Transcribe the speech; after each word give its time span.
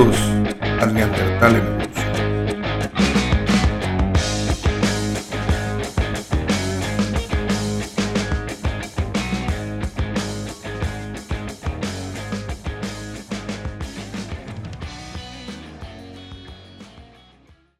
Bienvenidos 0.00 0.80
a 0.80 0.86
Neandertal 0.86 1.56
en. 1.56 1.80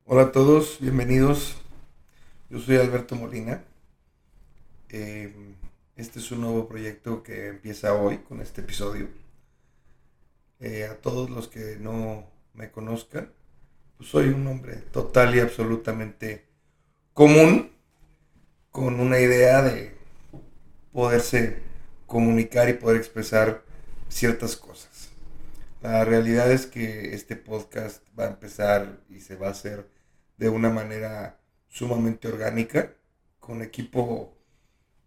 Hola 0.04 0.22
a 0.22 0.32
todos, 0.32 0.76
bienvenidos. 0.78 1.56
Yo 2.50 2.58
soy 2.58 2.76
Alberto 2.76 3.16
Molina. 3.16 3.64
Eh, 4.90 5.34
este 5.96 6.18
es 6.18 6.30
un 6.32 6.42
nuevo 6.42 6.68
proyecto 6.68 7.22
que 7.22 7.48
empieza 7.48 7.94
hoy 7.94 8.18
con 8.18 8.42
este 8.42 8.60
episodio. 8.60 9.08
Eh, 10.60 10.84
a 10.84 10.96
todos 10.96 11.30
los 11.30 11.48
que 11.48 11.76
no 11.80 12.30
me 12.52 12.70
conozcan, 12.70 13.32
pues 13.96 14.10
soy 14.10 14.28
un 14.28 14.46
hombre 14.46 14.76
total 14.92 15.34
y 15.34 15.40
absolutamente 15.40 16.46
común, 17.14 17.72
con 18.70 19.00
una 19.00 19.18
idea 19.18 19.62
de 19.62 19.96
poderse 20.92 21.62
comunicar 22.06 22.68
y 22.68 22.74
poder 22.74 22.98
expresar 22.98 23.62
ciertas 24.08 24.56
cosas. 24.56 25.10
La 25.80 26.04
realidad 26.04 26.52
es 26.52 26.66
que 26.66 27.14
este 27.14 27.36
podcast 27.36 28.02
va 28.18 28.24
a 28.24 28.30
empezar 28.30 29.00
y 29.08 29.20
se 29.20 29.36
va 29.36 29.48
a 29.48 29.52
hacer 29.52 29.88
de 30.36 30.50
una 30.50 30.68
manera 30.68 31.40
sumamente 31.68 32.28
orgánica, 32.28 32.92
con 33.38 33.62
equipo 33.62 34.36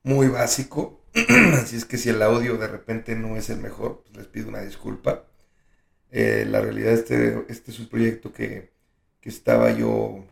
muy 0.02 0.30
básico. 0.30 1.02
Así 1.54 1.76
es 1.76 1.86
que 1.86 1.98
si 2.00 2.10
el 2.10 2.24
audio 2.24 2.58
de 2.58 2.68
repente 2.68 3.16
no 3.16 3.38
es 3.38 3.52
el 3.52 3.60
mejor, 3.60 4.02
pues 4.04 4.18
les 4.18 4.28
pido 4.28 4.50
una 4.50 4.62
disculpa. 4.62 5.26
Eh, 6.16 6.46
la 6.48 6.62
realidad 6.62 6.94
este, 6.94 7.44
este 7.50 7.72
es 7.72 7.80
un 7.80 7.88
proyecto 7.88 8.32
que, 8.32 8.72
estaba 9.24 9.72
yo 9.72 10.26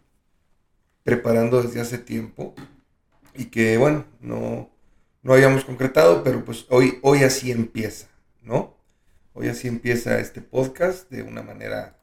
preparando 1.04 1.64
desde 1.64 1.80
hace 1.80 1.98
tiempo 1.98 2.54
y 3.34 3.46
que 3.46 3.78
bueno, 3.78 4.06
no, 4.20 4.70
no 5.24 5.34
habíamos 5.34 5.64
concretado, 5.64 6.24
pero 6.24 6.44
pues 6.46 6.66
hoy, 6.70 7.00
hoy 7.02 7.24
así 7.24 7.52
empieza, 7.52 8.08
¿no? 8.44 8.76
Hoy 9.34 9.48
así 9.48 9.70
empieza 9.70 10.20
este 10.20 10.42
podcast 10.42 11.10
de 11.10 11.24
una 11.24 11.42
manera 11.42 11.98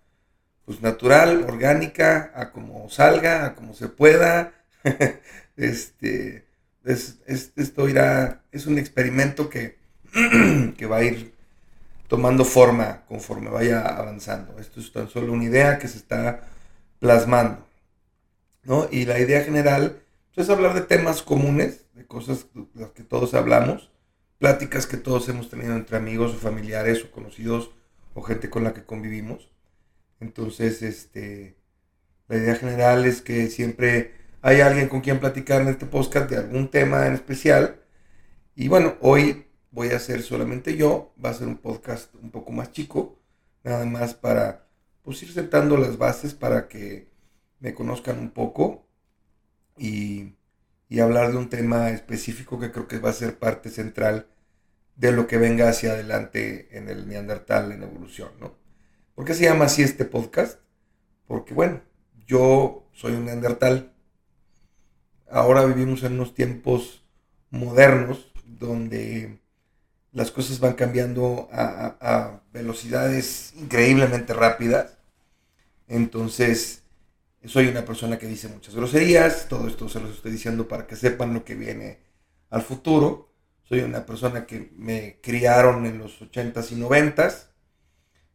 pues 0.64 0.80
natural, 0.80 1.44
orgánica, 1.44 2.32
a 2.34 2.50
como 2.52 2.88
salga, 2.90 3.44
a 3.44 3.54
como 3.54 3.74
se 3.74 3.88
pueda. 3.88 4.54
este, 5.56 6.46
es, 6.84 7.18
esto 7.26 7.88
irá, 7.88 8.42
es 8.50 8.66
un 8.66 8.78
experimento 8.78 9.48
que, 9.50 9.76
que 10.76 10.86
va 10.86 10.96
a 10.96 11.04
ir 11.04 11.37
tomando 12.08 12.44
forma 12.44 13.04
conforme 13.06 13.50
vaya 13.50 13.82
avanzando. 13.82 14.58
Esto 14.58 14.80
es 14.80 14.92
tan 14.92 15.08
solo 15.08 15.32
una 15.32 15.44
idea 15.44 15.78
que 15.78 15.88
se 15.88 15.98
está 15.98 16.48
plasmando. 16.98 17.66
¿no? 18.64 18.88
Y 18.90 19.04
la 19.04 19.18
idea 19.18 19.44
general 19.44 20.02
pues, 20.34 20.46
es 20.46 20.50
hablar 20.50 20.74
de 20.74 20.80
temas 20.80 21.22
comunes, 21.22 21.84
de 21.94 22.06
cosas 22.06 22.46
de 22.54 22.66
las 22.74 22.90
que 22.90 23.04
todos 23.04 23.34
hablamos, 23.34 23.90
pláticas 24.38 24.86
que 24.86 24.96
todos 24.96 25.28
hemos 25.28 25.50
tenido 25.50 25.74
entre 25.74 25.96
amigos 25.96 26.34
o 26.34 26.38
familiares 26.38 27.04
o 27.04 27.10
conocidos 27.10 27.70
o 28.14 28.22
gente 28.22 28.50
con 28.50 28.64
la 28.64 28.72
que 28.72 28.84
convivimos. 28.84 29.50
Entonces, 30.20 30.82
este, 30.82 31.56
la 32.26 32.36
idea 32.36 32.56
general 32.56 33.04
es 33.04 33.20
que 33.20 33.48
siempre 33.48 34.14
hay 34.40 34.60
alguien 34.60 34.88
con 34.88 35.02
quien 35.02 35.20
platicar 35.20 35.60
en 35.60 35.68
este 35.68 35.86
podcast 35.86 36.30
de 36.30 36.38
algún 36.38 36.70
tema 36.70 37.06
en 37.06 37.14
especial. 37.14 37.80
Y 38.54 38.68
bueno, 38.68 38.96
hoy 39.00 39.47
voy 39.70 39.90
a 39.90 39.96
hacer 39.96 40.22
solamente 40.22 40.76
yo, 40.76 41.12
va 41.22 41.30
a 41.30 41.34
ser 41.34 41.48
un 41.48 41.58
podcast 41.58 42.14
un 42.16 42.30
poco 42.30 42.52
más 42.52 42.72
chico, 42.72 43.18
nada 43.64 43.84
más 43.84 44.14
para 44.14 44.66
pues, 45.02 45.22
ir 45.22 45.32
sentando 45.32 45.76
las 45.76 45.98
bases 45.98 46.34
para 46.34 46.68
que 46.68 47.08
me 47.60 47.74
conozcan 47.74 48.18
un 48.18 48.30
poco 48.30 48.86
y, 49.76 50.34
hablar 51.00 51.32
de 51.32 51.38
un 51.38 51.48
tema 51.48 51.90
específico 51.90 52.58
que 52.58 52.72
creo 52.72 52.88
que 52.88 52.98
va 52.98 53.10
a 53.10 53.12
ser 53.12 53.38
parte 53.38 53.70
central 53.70 54.26
de 54.96 55.12
lo 55.12 55.26
que 55.26 55.38
venga 55.38 55.68
hacia 55.68 55.92
adelante 55.92 56.76
en 56.76 56.88
el 56.88 57.08
Neandertal 57.08 57.72
en 57.72 57.82
evolución, 57.82 58.30
¿no? 58.40 58.56
¿Por 59.14 59.24
qué 59.24 59.34
se 59.34 59.44
llama 59.44 59.66
así 59.66 59.82
este 59.82 60.04
podcast? 60.04 60.60
Porque 61.26 61.54
bueno, 61.54 61.82
yo 62.26 62.88
soy 62.92 63.12
un 63.14 63.26
Neandertal. 63.26 63.92
Ahora 65.30 65.64
vivimos 65.66 66.02
en 66.02 66.14
unos 66.14 66.34
tiempos 66.34 67.04
modernos 67.50 68.32
donde 68.44 69.40
las 70.12 70.30
cosas 70.30 70.60
van 70.60 70.74
cambiando 70.74 71.48
a, 71.52 72.40
velocidades 72.52 73.52
increíblemente 73.56 74.34
rápidas. 74.34 74.96
Entonces, 75.86 76.82
soy 77.44 77.68
una 77.68 77.84
persona 77.84 78.18
que 78.18 78.26
dice 78.26 78.48
muchas 78.48 78.74
groserías, 78.74 79.48
todo 79.48 79.68
esto 79.68 79.88
se 79.88 80.00
los 80.00 80.16
estoy 80.16 80.32
diciendo 80.32 80.66
para 80.66 80.86
que 80.86 80.96
sepan 80.96 81.34
lo 81.34 81.44
que 81.44 81.54
viene 81.54 82.00
al 82.50 82.62
futuro. 82.62 83.32
Soy 83.62 83.80
una 83.80 84.06
persona 84.06 84.46
que 84.46 84.72
me 84.76 85.18
criaron 85.22 85.86
en 85.86 85.98
los 85.98 86.20
80s 86.20 86.72
y 86.72 86.76
90s. 86.76 87.48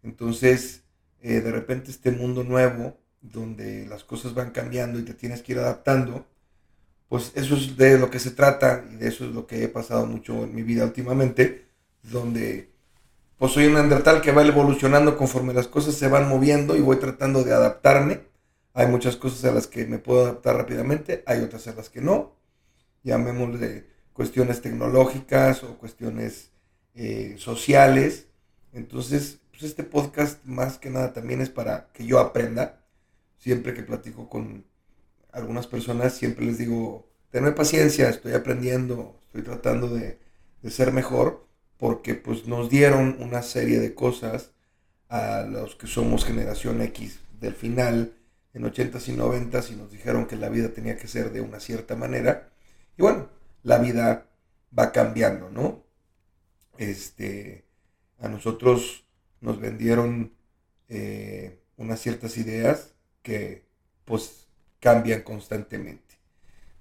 Entonces, 0.03 0.84
eh, 1.22 1.41
de 1.41 1.51
repente 1.51 1.91
este 1.91 2.11
mundo 2.11 2.44
nuevo, 2.44 2.97
donde 3.22 3.85
las 3.88 4.03
cosas 4.03 4.34
van 4.34 4.51
cambiando 4.51 5.00
y 5.00 5.03
te 5.03 5.13
tienes 5.13 5.41
que 5.41 5.53
ir 5.53 5.59
adaptando, 5.59 6.28
pues 7.09 7.31
eso 7.36 7.56
es 7.56 7.78
de 7.78 7.97
lo 7.97 8.09
que 8.09 8.19
se 8.19 8.31
trata 8.31 8.86
y 8.91 8.96
de 8.96 9.08
eso 9.08 9.25
es 9.25 9.31
lo 9.31 9.46
que 9.47 9.64
he 9.64 9.68
pasado 9.68 10.06
mucho 10.06 10.44
en 10.44 10.56
mi 10.56 10.64
vida 10.64 10.84
últimamente, 10.86 11.66
donde 12.03 12.74
pues 13.38 13.52
soy 13.52 13.66
un 13.68 13.74
Neandertal 13.74 14.22
que 14.22 14.31
va 14.31 14.46
evolucionando 14.46 15.18
conforme 15.18 15.53
las 15.53 15.68
cosas 15.68 15.96
se 15.96 16.08
van 16.08 16.30
moviendo 16.30 16.75
y 16.78 16.81
voy 16.81 16.97
tratando 16.97 17.44
de 17.44 17.53
adaptarme. 17.53 18.22
Hay 18.74 18.88
muchas 18.88 19.18
cosas 19.18 19.44
a 19.46 19.53
las 19.53 19.68
que 19.68 19.86
me 19.86 20.00
puedo 20.00 20.24
adaptar 20.24 20.56
rápidamente, 20.56 21.24
hay 21.25 21.41
otras 21.41 21.68
a 21.68 21.74
las 21.74 21.90
que 21.90 22.02
no. 22.02 22.36
Llamémosle 23.03 23.85
cuestiones 24.14 24.62
tecnológicas 24.62 25.64
o 25.64 25.78
cuestiones 25.78 26.52
eh, 26.96 27.35
sociales. 27.38 28.28
Entonces, 28.72 29.40
pues 29.52 29.64
este 29.64 29.84
podcast 29.84 30.44
más 30.46 30.78
que 30.78 30.90
nada 30.90 31.14
también 31.14 31.41
es 31.41 31.50
para 31.50 31.91
que 31.91 32.06
yo 32.06 32.20
aprenda. 32.20 32.81
Siempre 33.38 33.74
que 33.74 33.84
platico 33.84 34.30
con 34.30 34.66
algunas 35.33 35.67
personas 35.67 36.13
siempre 36.13 36.45
les 36.45 36.57
digo, 36.57 37.09
tenme 37.31 37.51
paciencia, 37.51 38.09
estoy 38.09 38.33
aprendiendo, 38.33 39.19
estoy 39.25 39.41
tratando 39.41 39.89
de, 39.89 40.21
ser 40.69 40.94
mejor, 40.94 41.45
porque 41.77 42.16
pues 42.16 42.47
nos 42.47 42.69
dieron 42.69 43.17
una 43.19 43.41
serie 43.41 43.79
de 43.79 43.93
cosas 43.93 44.51
a 45.09 45.41
los 45.41 45.75
que 45.75 45.88
somos 45.88 46.23
generación 46.23 46.81
X 46.81 47.19
del 47.41 47.53
final, 47.53 48.13
en 48.53 48.63
80s 48.63 49.09
y 49.09 49.17
90s, 49.17 49.72
y 49.72 49.75
nos 49.75 49.91
dijeron 49.91 50.25
que 50.25 50.38
la 50.38 50.47
vida 50.47 50.69
tenía 50.69 50.95
que 50.95 51.09
ser 51.09 51.33
de 51.33 51.41
una 51.41 51.59
cierta 51.59 51.97
manera. 51.97 52.53
Y 52.97 53.01
bueno, 53.01 53.27
la 53.63 53.79
vida 53.79 54.29
va 54.77 54.93
cambiando, 54.93 55.49
¿no? 55.49 55.83
Este, 56.77 57.66
a 58.19 58.29
nosotros 58.29 59.05
nos 59.41 59.59
vendieron 59.59 60.33
eh, 60.88 61.59
unas 61.75 61.99
ciertas 61.99 62.38
ideas 62.38 62.93
que 63.22 63.66
pues 64.05 64.42
cambian 64.83 65.21
constantemente. 65.21 66.19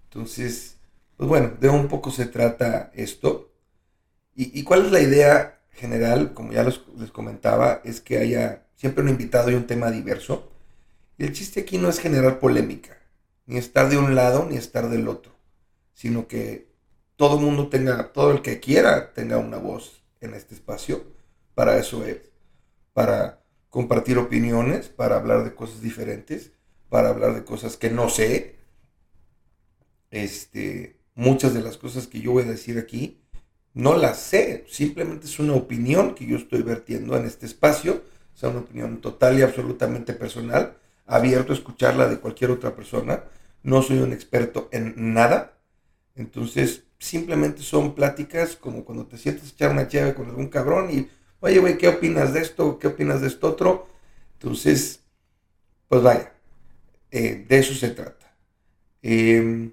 Entonces, 0.04 0.76
pues 1.16 1.28
bueno, 1.28 1.52
de 1.60 1.68
un 1.68 1.86
poco 1.86 2.10
se 2.10 2.26
trata 2.26 2.90
esto. 2.94 3.52
¿Y, 4.34 4.64
cuál 4.64 4.86
es 4.86 4.90
la 4.90 5.00
idea 5.00 5.60
general? 5.70 6.34
Como 6.34 6.52
ya 6.52 6.64
les 6.64 6.80
comentaba, 7.12 7.80
es 7.84 8.00
que 8.00 8.18
haya 8.18 8.64
siempre 8.74 9.04
un 9.04 9.10
invitado 9.10 9.52
y 9.52 9.54
un 9.54 9.68
tema 9.68 9.92
diverso. 9.92 10.50
Y 11.16 11.24
el 11.24 11.32
chiste 11.32 11.60
aquí 11.60 11.78
no 11.78 11.88
es 11.88 12.00
generar 12.00 12.40
polémica, 12.40 12.98
ni 13.46 13.56
estar 13.56 13.88
de 13.88 13.98
un 13.98 14.16
lado 14.16 14.46
ni 14.50 14.56
estar 14.56 14.88
del 14.88 15.06
otro, 15.06 15.32
sino 15.94 16.26
que 16.26 16.72
todo 17.14 17.38
el 17.38 17.44
mundo 17.44 17.68
tenga, 17.68 18.12
todo 18.12 18.32
el 18.32 18.42
que 18.42 18.58
quiera 18.58 19.12
tenga 19.12 19.38
una 19.38 19.58
voz 19.58 20.02
en 20.20 20.34
este 20.34 20.56
espacio. 20.56 21.04
Para 21.54 21.76
eso 21.78 22.04
es, 22.04 22.18
para 22.94 23.44
compartir 23.70 24.18
opiniones, 24.18 24.88
para 24.88 25.16
hablar 25.16 25.44
de 25.44 25.54
cosas 25.54 25.82
diferentes 25.82 26.50
para 26.92 27.08
hablar 27.08 27.34
de 27.34 27.42
cosas 27.42 27.78
que 27.78 27.88
no 27.88 28.10
sé. 28.10 28.56
Este, 30.10 30.98
muchas 31.14 31.54
de 31.54 31.62
las 31.62 31.78
cosas 31.78 32.06
que 32.06 32.20
yo 32.20 32.32
voy 32.32 32.42
a 32.42 32.46
decir 32.46 32.78
aquí 32.78 33.22
no 33.72 33.96
las 33.96 34.18
sé, 34.18 34.66
simplemente 34.68 35.24
es 35.24 35.38
una 35.38 35.54
opinión 35.54 36.14
que 36.14 36.26
yo 36.26 36.36
estoy 36.36 36.60
vertiendo 36.60 37.16
en 37.16 37.24
este 37.24 37.46
espacio, 37.46 38.02
o 38.34 38.36
sea, 38.36 38.50
una 38.50 38.60
opinión 38.60 39.00
total 39.00 39.38
y 39.38 39.42
absolutamente 39.42 40.12
personal, 40.12 40.76
abierto 41.06 41.54
a 41.54 41.56
escucharla 41.56 42.06
de 42.08 42.18
cualquier 42.20 42.50
otra 42.50 42.76
persona. 42.76 43.24
No 43.62 43.80
soy 43.80 44.00
un 44.00 44.12
experto 44.12 44.68
en 44.72 45.14
nada, 45.14 45.54
entonces 46.14 46.84
simplemente 46.98 47.62
son 47.62 47.94
pláticas 47.94 48.56
como 48.56 48.84
cuando 48.84 49.06
te 49.06 49.16
sientes 49.16 49.44
a 49.44 49.54
echar 49.54 49.70
una 49.70 49.88
chave 49.88 50.12
con 50.12 50.26
algún 50.28 50.48
cabrón 50.48 50.90
y, 50.90 51.08
oye, 51.40 51.58
güey, 51.58 51.78
¿qué 51.78 51.88
opinas 51.88 52.34
de 52.34 52.40
esto? 52.40 52.78
¿Qué 52.78 52.88
opinas 52.88 53.22
de 53.22 53.28
esto 53.28 53.48
otro? 53.48 53.88
Entonces, 54.34 55.00
pues 55.88 56.02
vaya, 56.02 56.31
eh, 57.12 57.44
de 57.48 57.58
eso 57.58 57.74
se 57.74 57.90
trata. 57.90 58.34
Em, 59.02 59.72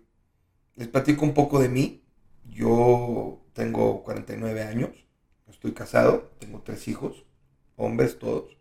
les 0.75 0.87
platico 0.89 1.25
un 1.25 1.33
poco 1.33 1.59
de 1.59 1.69
mí. 1.69 2.03
Yo 2.45 3.41
tengo 3.53 4.03
49 4.03 4.63
años, 4.63 4.91
estoy 5.49 5.73
casado, 5.73 6.31
tengo 6.39 6.61
tres 6.61 6.87
hijos, 6.87 7.25
hombres 7.77 8.19
todos. 8.19 8.57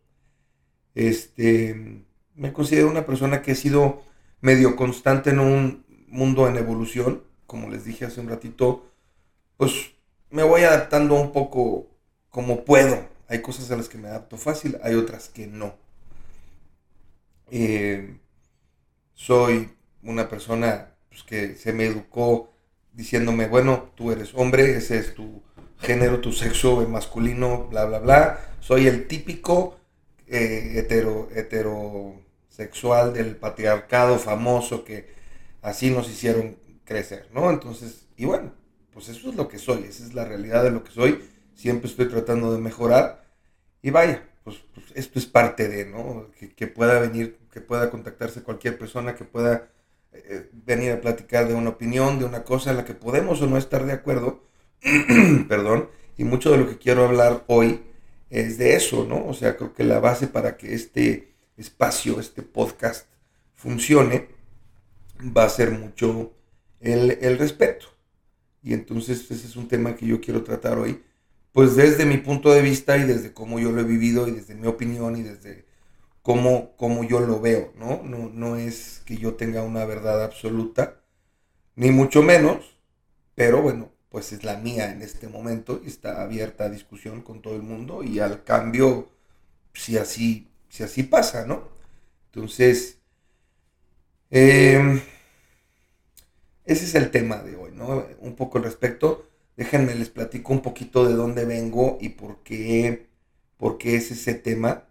Este, 0.95 2.05
me 2.35 2.53
considero 2.53 2.89
una 2.89 3.07
persona 3.07 3.43
que 3.43 3.53
ha 3.53 3.55
sido 3.57 4.03
medio 4.41 4.77
constante 4.77 5.31
en 5.31 5.41
un 5.41 5.85
mundo 6.09 6.49
en 6.49 6.57
evolución. 6.57 7.25
Como 7.47 7.69
les 7.71 7.85
dije 7.85 8.05
hace 8.07 8.21
un 8.21 8.29
ratito, 8.29 8.87
pues 9.57 9.93
me 10.31 10.43
voy 10.45 10.63
adaptando 10.63 11.15
un 11.17 11.33
poco 11.33 11.89
como 12.31 12.65
puedo. 12.65 13.09
Hay 13.29 13.43
cosas 13.43 13.71
a 13.71 13.77
las 13.77 13.89
que 13.89 13.99
me 13.99 14.09
adapto 14.09 14.37
fácil, 14.39 14.79
hay 14.83 14.95
otras 14.95 15.29
que 15.29 15.47
no. 15.47 15.75
Eh, 17.51 18.19
soy 19.19 19.69
una 20.05 20.29
persona 20.29 20.95
pues, 21.09 21.25
que 21.25 21.57
se 21.57 21.73
me 21.73 21.87
educó 21.87 22.53
diciéndome, 22.93 23.49
bueno, 23.49 23.91
tú 23.97 24.13
eres 24.13 24.31
hombre, 24.35 24.77
ese 24.77 24.99
es 24.99 25.13
tu 25.13 25.43
género, 25.81 26.21
tu 26.21 26.33
sexo 26.33 26.87
masculino, 26.89 27.67
bla, 27.67 27.85
bla, 27.85 27.99
bla. 27.99 28.41
Soy 28.61 28.87
el 28.87 29.09
típico 29.09 29.77
eh, 30.29 30.75
hetero, 30.77 31.29
heterosexual 31.35 33.13
del 33.13 33.35
patriarcado 33.35 34.21
famoso 34.21 34.85
que 34.85 35.13
así 35.63 35.91
nos 35.91 36.09
hicieron 36.09 36.57
crecer, 36.85 37.29
¿no? 37.35 37.51
Entonces, 37.51 38.07
y 38.17 38.25
bueno, 38.25 38.53
pues 38.93 39.09
eso 39.09 39.31
es 39.31 39.35
lo 39.35 39.49
que 39.49 39.59
soy, 39.59 39.83
esa 39.83 40.05
es 40.05 40.15
la 40.15 40.27
realidad 40.27 40.63
de 40.63 40.71
lo 40.71 40.85
que 40.85 40.93
soy. 40.93 41.25
Siempre 41.57 41.91
estoy 41.91 42.07
tratando 42.07 42.53
de 42.53 42.61
mejorar. 42.61 43.25
Y 43.83 43.91
vaya, 43.91 44.28
esto 44.95 45.19
es 45.19 45.27
parte 45.27 45.69
de, 45.69 45.87
¿no? 45.87 46.31
Que, 46.57 46.67
pueda 46.67 46.99
venir, 47.01 47.39
que 47.53 47.61
pueda 47.61 47.91
contactarse 47.91 48.43
cualquier 48.43 48.79
persona, 48.79 49.15
que 49.15 49.25
pueda 49.25 49.71
eh, 50.13 50.49
venir 50.53 50.93
a 50.93 51.01
platicar 51.01 51.49
de 51.49 51.55
una 51.55 51.71
opinión, 51.71 52.19
de 52.19 52.25
una 52.25 52.45
cosa 52.45 52.71
en 52.71 52.77
la 52.79 52.85
que 52.85 52.95
podemos 52.95 53.41
o 53.43 53.47
no 53.47 53.57
estar 53.57 53.85
de 53.87 53.93
acuerdo. 53.93 54.45
Perdón. 55.49 55.89
Y 56.17 56.25
mucho 56.25 56.51
de 56.51 56.59
lo 56.59 56.69
que 56.69 56.79
quiero 56.79 57.05
hablar 57.05 57.45
hoy 57.47 57.83
es 58.31 58.59
de 58.59 58.75
eso, 58.75 59.05
¿no? 59.05 59.27
O 59.27 59.35
sea, 59.35 59.57
creo 59.57 59.73
que 59.73 59.85
la 59.85 60.01
base 60.01 60.27
para 60.27 60.57
que 60.57 60.75
este 60.75 61.35
espacio, 61.57 62.21
este 62.21 62.43
podcast 62.43 63.07
funcione, 63.55 64.29
va 65.37 65.45
a 65.45 65.49
ser 65.49 65.71
mucho 65.73 66.33
el, 66.81 67.19
el 67.21 67.39
respeto. 67.39 67.87
Y 68.63 68.75
entonces 68.75 69.31
ese 69.31 69.47
es 69.47 69.57
un 69.57 69.69
tema 69.69 69.97
que 69.97 70.07
yo 70.07 70.21
quiero 70.21 70.43
tratar 70.43 70.79
hoy, 70.79 71.03
pues 71.53 71.77
desde 71.77 72.05
mi 72.07 72.19
punto 72.19 72.53
de 72.53 72.63
vista 72.63 72.97
y 72.99 73.05
desde 73.05 73.33
cómo 73.35 73.59
yo 73.59 73.73
lo 73.73 73.81
he 73.81 73.85
vivido 73.85 74.29
y 74.29 74.33
desde 74.33 74.55
mi 74.55 74.67
opinión 74.67 75.17
y 75.17 75.23
desde 75.23 75.67
cómo, 76.23 76.77
cómo 76.77 77.05
yo 77.05 77.21
lo 77.21 77.41
veo, 77.41 77.73
¿no? 77.79 78.03
¿no? 78.05 78.31
No 78.31 78.57
es 78.57 79.03
que 79.07 79.17
yo 79.19 79.35
tenga 79.37 79.63
una 79.63 79.85
verdad 79.87 80.25
absoluta, 80.25 81.01
ni 81.77 81.91
mucho 81.91 82.23
menos, 82.23 82.77
pero 83.35 83.63
bueno, 83.63 83.91
pues 84.11 84.33
es 84.33 84.45
la 84.45 84.59
mía 84.59 84.93
en 84.93 85.03
este 85.03 85.29
momento 85.29 85.81
y 85.85 85.89
está 85.89 86.23
abierta 86.23 86.65
a 86.67 86.71
discusión 86.71 87.23
con 87.23 87.43
todo 87.43 87.57
el 87.57 87.63
mundo 87.63 88.03
y 88.05 88.21
al 88.21 88.45
cambio, 88.45 89.09
si 89.75 89.99
así, 89.99 90.49
si 90.69 90.85
así 90.85 91.05
pasa, 91.05 91.47
¿no? 91.47 91.69
Entonces, 92.33 92.99
eh, 94.31 95.01
ese 96.65 96.85
es 96.85 96.95
el 96.95 97.11
tema 97.11 97.43
de 97.43 97.57
hoy, 97.57 97.73
¿no? 97.75 98.07
Un 98.21 98.37
poco 98.37 98.59
al 98.59 98.65
respecto. 98.65 99.28
Déjenme 99.59 99.97
les 99.97 100.09
platico 100.09 100.53
un 100.53 100.63
poquito 100.63 101.05
de 101.05 101.15
dónde 101.15 101.45
vengo 101.45 101.99
y 102.01 102.11
por 102.11 102.45
qué, 102.45 103.09
por 103.57 103.77
qué 103.77 103.97
es 103.97 104.13
ese 104.13 104.35
tema. 104.35 104.85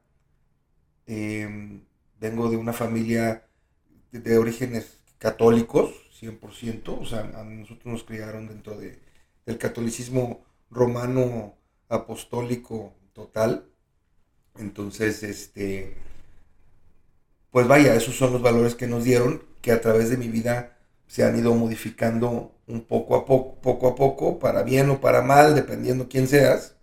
Em, 1.05 1.85
vengo 2.19 2.49
de 2.49 2.57
una 2.57 2.73
familia 2.73 3.47
de, 4.11 4.37
orígenes 4.37 4.97
católicos, 5.19 5.91
100%, 6.19 6.99
o 6.99 7.05
sea, 7.05 7.21
a 7.39 7.45
nosotros 7.45 7.85
nos 7.85 8.03
criaron 8.03 8.49
dentro 8.49 8.77
de, 8.77 8.99
del 9.45 9.57
catolicismo 9.57 10.43
romano 10.69 11.55
apostólico 11.87 12.93
total. 13.13 13.69
Entonces, 14.57 15.23
este, 15.23 15.95
pues 17.51 17.69
vaya, 17.69 17.95
esos 17.95 18.17
son 18.17 18.33
los 18.33 18.41
valores 18.41 18.75
que 18.75 18.87
nos 18.87 19.05
dieron, 19.05 19.43
que 19.61 19.71
a 19.71 19.79
través 19.79 20.09
de 20.09 20.17
mi 20.17 20.27
vida 20.27 20.76
se 21.07 21.23
han 21.23 21.37
ido 21.37 21.55
modificando 21.55 22.53
un 22.67 22.81
poco 22.81 23.15
a 23.15 23.25
poco, 23.25 23.59
poco 23.61 23.87
a 23.87 23.95
poco, 23.95 24.39
para 24.39 24.63
bien 24.63 24.89
o 24.89 24.99
para 24.99 25.21
mal, 25.21 25.55
dependiendo 25.55 26.09
quién 26.09 26.27
seas. 26.27 26.75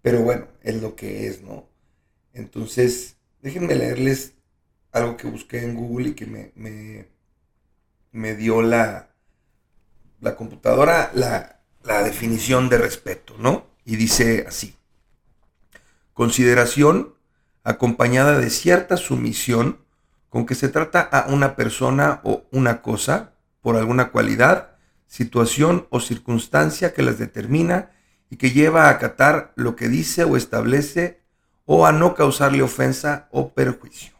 Pero 0.00 0.22
bueno, 0.22 0.48
es 0.62 0.80
lo 0.80 0.96
que 0.96 1.28
es, 1.28 1.42
¿no? 1.42 1.68
Entonces, 2.32 3.16
déjenme 3.42 3.74
leerles 3.74 4.32
algo 4.90 5.16
que 5.16 5.28
busqué 5.28 5.62
en 5.62 5.74
Google 5.74 6.10
y 6.10 6.14
que 6.14 6.26
me, 6.26 6.52
me, 8.10 8.34
dio 8.34 8.62
la, 8.62 9.10
la 10.20 10.34
computadora, 10.34 11.10
la, 11.14 11.60
la 11.84 12.02
definición 12.02 12.68
de 12.68 12.78
respeto, 12.78 13.36
¿no? 13.38 13.66
Y 13.84 13.96
dice 13.96 14.44
así, 14.48 14.76
consideración 16.14 17.14
acompañada 17.64 18.38
de 18.38 18.50
cierta 18.50 18.96
sumisión 18.96 19.78
con 20.28 20.46
que 20.46 20.54
se 20.54 20.68
trata 20.68 21.00
a 21.00 21.28
una 21.32 21.56
persona 21.56 22.20
o 22.24 22.44
una 22.50 22.80
cosa 22.80 23.34
por 23.62 23.76
alguna 23.76 24.10
cualidad, 24.10 24.76
situación 25.06 25.86
o 25.90 26.00
circunstancia 26.00 26.92
que 26.92 27.02
las 27.02 27.18
determina 27.18 27.90
y 28.28 28.36
que 28.36 28.50
lleva 28.50 28.86
a 28.86 28.90
acatar 28.90 29.52
lo 29.56 29.76
que 29.76 29.88
dice 29.88 30.24
o 30.24 30.36
establece 30.36 31.22
o 31.64 31.86
a 31.86 31.92
no 31.92 32.14
causarle 32.14 32.62
ofensa 32.62 33.28
o 33.30 33.54
perjuicio. 33.54 34.12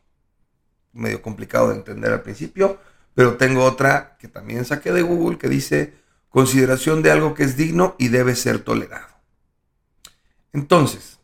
Medio 0.93 1.21
complicado 1.21 1.71
de 1.71 1.77
entender 1.77 2.12
al 2.12 2.23
principio, 2.23 2.79
pero 3.15 3.37
tengo 3.37 3.65
otra 3.65 4.17
que 4.19 4.29
también 4.29 4.65
saqué 4.65 4.93
de 4.93 5.03
Google 5.03 5.39
que 5.39 5.49
dice 5.49 5.94
consideración 6.29 7.03
de 7.03 7.11
algo 7.11 7.35
que 7.35 7.44
es 7.44 7.56
digno 7.56 7.97
y 7.99 8.09
debe 8.09 8.37
ser 8.37 8.61
tolerado. 8.61 9.09
Entonces, 10.53 11.19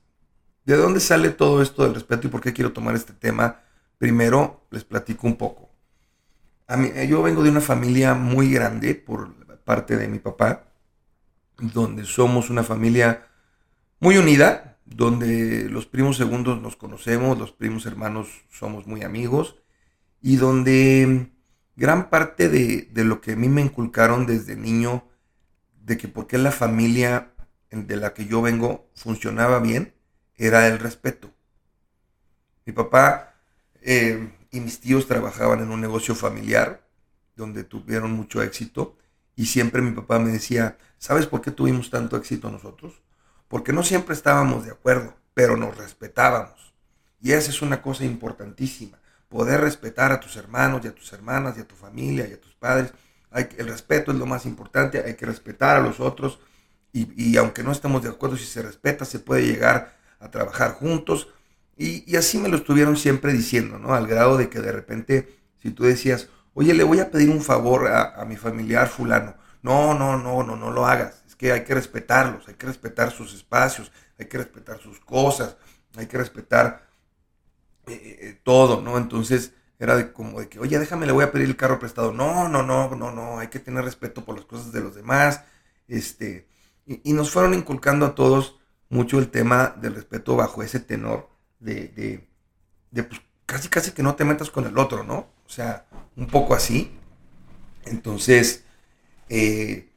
¿de 0.65 0.77
dónde 0.77 1.01
sale 1.01 1.31
todo 1.31 1.63
esto 1.63 1.85
del 1.85 1.95
respeto 1.95 2.27
y 2.27 2.31
por 2.31 2.41
qué 2.41 2.53
quiero 2.53 2.73
tomar 2.73 2.95
este 2.95 3.13
tema? 3.13 3.61
Primero 3.99 4.67
les 4.71 4.85
platico 4.85 5.27
un 5.27 5.37
poco 5.37 5.68
yo 7.09 7.23
vengo 7.23 7.43
de 7.43 7.51
una 7.51 7.61
familia 7.61 8.15
muy 8.15 8.53
grande 8.53 8.95
por 8.95 9.35
parte 9.65 9.97
de 9.97 10.09
mi 10.09 10.19
papá, 10.19 10.65
donde 11.59 12.05
somos 12.05 12.51
una 12.51 12.63
familia 12.63 13.27
muy 14.01 14.17
unida, 14.19 14.79
donde 14.85 15.69
los 15.71 15.87
primos 15.87 16.17
segundos 16.17 16.61
nos 16.61 16.77
conocemos, 16.77 17.39
los 17.39 17.53
primos 17.53 17.87
hermanos 17.87 18.29
somos 18.51 18.87
muy 18.87 19.03
amigos, 19.03 19.57
y 20.21 20.37
donde 20.37 21.31
gran 21.77 22.11
parte 22.11 22.49
de, 22.49 22.89
de 22.93 23.05
lo 23.05 23.21
que 23.21 23.33
a 23.33 23.37
mí 23.37 23.49
me 23.49 23.63
inculcaron 23.63 24.27
desde 24.27 24.57
niño, 24.57 25.05
de 25.83 25.97
que 25.97 26.09
por 26.09 26.27
qué 26.27 26.39
la 26.39 26.53
familia 26.53 27.33
de 27.71 27.97
la 27.97 28.15
que 28.15 28.27
yo 28.27 28.43
vengo 28.43 28.91
funcionaba 28.95 29.59
bien, 29.61 29.95
era 30.37 30.67
el 30.69 30.79
respeto. 30.79 31.31
Mi 32.65 32.73
papá 32.73 33.35
eh, 33.83 34.29
y 34.51 34.61
mis 34.61 34.81
tíos 34.81 35.07
trabajaban 35.07 35.61
en 35.61 35.71
un 35.71 35.81
negocio 35.81 36.15
familiar 36.15 36.87
donde 37.37 37.65
tuvieron 37.65 38.13
mucho 38.13 38.43
éxito 38.43 38.97
y 39.37 39.47
siempre 39.47 39.83
mi 39.83 39.93
papá 39.93 40.19
me 40.19 40.31
decía, 40.31 40.79
¿sabes 40.99 41.27
por 41.27 41.41
qué 41.41 41.51
tuvimos 41.51 41.91
tanto 41.91 42.17
éxito 42.17 42.51
nosotros? 42.51 43.01
Porque 43.47 43.73
no 43.73 43.83
siempre 43.83 44.15
estábamos 44.15 44.65
de 44.65 44.73
acuerdo, 44.73 45.15
pero 45.35 45.57
nos 45.57 45.77
respetábamos. 45.77 46.75
Y 47.21 47.33
esa 47.33 47.51
es 47.51 47.63
una 47.63 47.81
cosa 47.81 48.05
importantísima, 48.05 48.99
poder 49.29 49.61
respetar 49.61 50.11
a 50.13 50.21
tus 50.21 50.37
hermanos 50.37 50.85
y 50.85 50.89
a 50.89 50.95
tus 50.95 51.13
hermanas 51.13 51.57
y 51.57 51.61
a 51.61 51.69
tu 51.69 51.77
familia 51.77 52.27
y 52.29 52.33
a 52.33 52.41
tus 52.41 52.55
padres. 52.55 52.93
El 53.33 53.69
respeto 53.69 54.11
es 54.11 54.19
lo 54.19 54.27
más 54.27 54.47
importante, 54.47 55.03
hay 55.05 55.15
que 55.15 55.27
respetar 55.27 55.77
a 55.77 55.81
los 55.81 56.01
otros 56.01 56.41
y, 56.93 57.31
y 57.31 57.37
aunque 57.37 57.63
no 57.63 57.71
estemos 57.71 58.03
de 58.03 58.09
acuerdo, 58.09 58.37
si 58.37 58.45
se 58.45 58.63
respeta, 58.63 59.05
se 59.05 59.21
puede 59.21 59.47
llegar 59.47 59.97
a 60.19 60.31
trabajar 60.31 60.73
juntos 60.73 61.29
y, 61.79 62.17
así 62.17 62.39
me 62.39 62.49
lo 62.49 62.57
estuvieron 62.57 62.97
siempre 62.97 63.33
diciendo, 63.33 63.79
¿no? 63.79 63.95
Al 63.95 64.09
grado 64.09 64.37
de 64.37 64.49
que 64.51 64.61
de 64.61 64.73
repente, 64.73 65.39
si 65.63 65.71
tú 65.71 65.85
decías, 65.85 66.29
oye, 66.55 66.75
le 66.75 66.83
voy 66.83 66.99
a 66.99 67.11
pedir 67.11 67.31
un 67.31 67.41
favor 67.41 67.87
a, 67.87 68.25
mi 68.25 68.37
familiar 68.37 68.89
fulano, 68.89 69.37
no, 69.63 69.95
no, 69.95 70.19
no, 70.19 70.43
no, 70.43 70.57
no 70.57 70.73
lo 70.73 70.87
hagas. 70.87 71.23
Es 71.29 71.37
que 71.37 71.53
hay 71.53 71.63
que 71.63 71.75
respetarlos, 71.75 72.49
hay 72.49 72.55
que 72.55 72.67
respetar 72.67 73.13
sus 73.13 73.33
espacios, 73.33 73.93
hay 74.19 74.27
que 74.27 74.39
respetar 74.39 74.79
sus 74.81 74.99
cosas, 74.99 75.57
hay 75.97 76.07
que 76.07 76.19
respetar 76.19 76.89
eh, 77.87 77.93
eh, 77.93 78.19
eh, 78.23 78.41
todo, 78.43 78.83
¿no? 78.83 78.99
Entonces 78.99 79.53
era 79.79 79.97
de, 79.97 80.13
como 80.13 80.41
de 80.41 80.49
que, 80.49 80.59
oye, 80.59 80.79
déjame, 80.81 81.07
le 81.07 81.13
voy 81.13 81.25
a 81.25 81.31
pedir 81.31 81.47
el 81.49 81.57
carro 81.57 81.79
prestado. 81.79 82.13
No, 82.13 82.49
no, 82.49 82.65
no, 82.65 82.95
no, 82.97 83.13
no, 83.13 83.39
hay 83.39 83.49
que 83.49 83.61
tener 83.61 83.85
respeto 83.85 84.25
por 84.25 84.35
las 84.37 84.47
cosas 84.47 84.73
de 84.73 84.81
los 84.81 84.97
demás. 84.97 85.45
Este, 85.87 86.49
y, 86.87 87.11
y 87.11 87.13
nos 87.13 87.31
fueron 87.31 87.55
inculcando 87.55 88.05
a 88.07 88.15
todos 88.17 88.59
mucho 88.89 89.21
el 89.21 89.31
tema 89.31 89.77
del 89.81 89.95
respeto 89.95 90.35
bajo 90.35 90.63
ese 90.65 90.81
tenor 90.81 91.38
de, 91.61 92.27
de, 92.91 93.03
pues, 93.03 93.21
casi 93.47 93.69
casi 93.69 93.93
que 93.93 94.03
no 94.03 94.15
te 94.15 94.25
metas 94.25 94.51
con 94.51 94.67
el 94.67 94.79
otro, 94.79 95.05
¿no? 95.05 95.29
O 95.47 95.49
sea, 95.49 95.87
un 96.17 96.27
poco 96.27 96.55
así. 96.55 96.91
Entonces, 97.87 98.65
eh, 99.29 99.91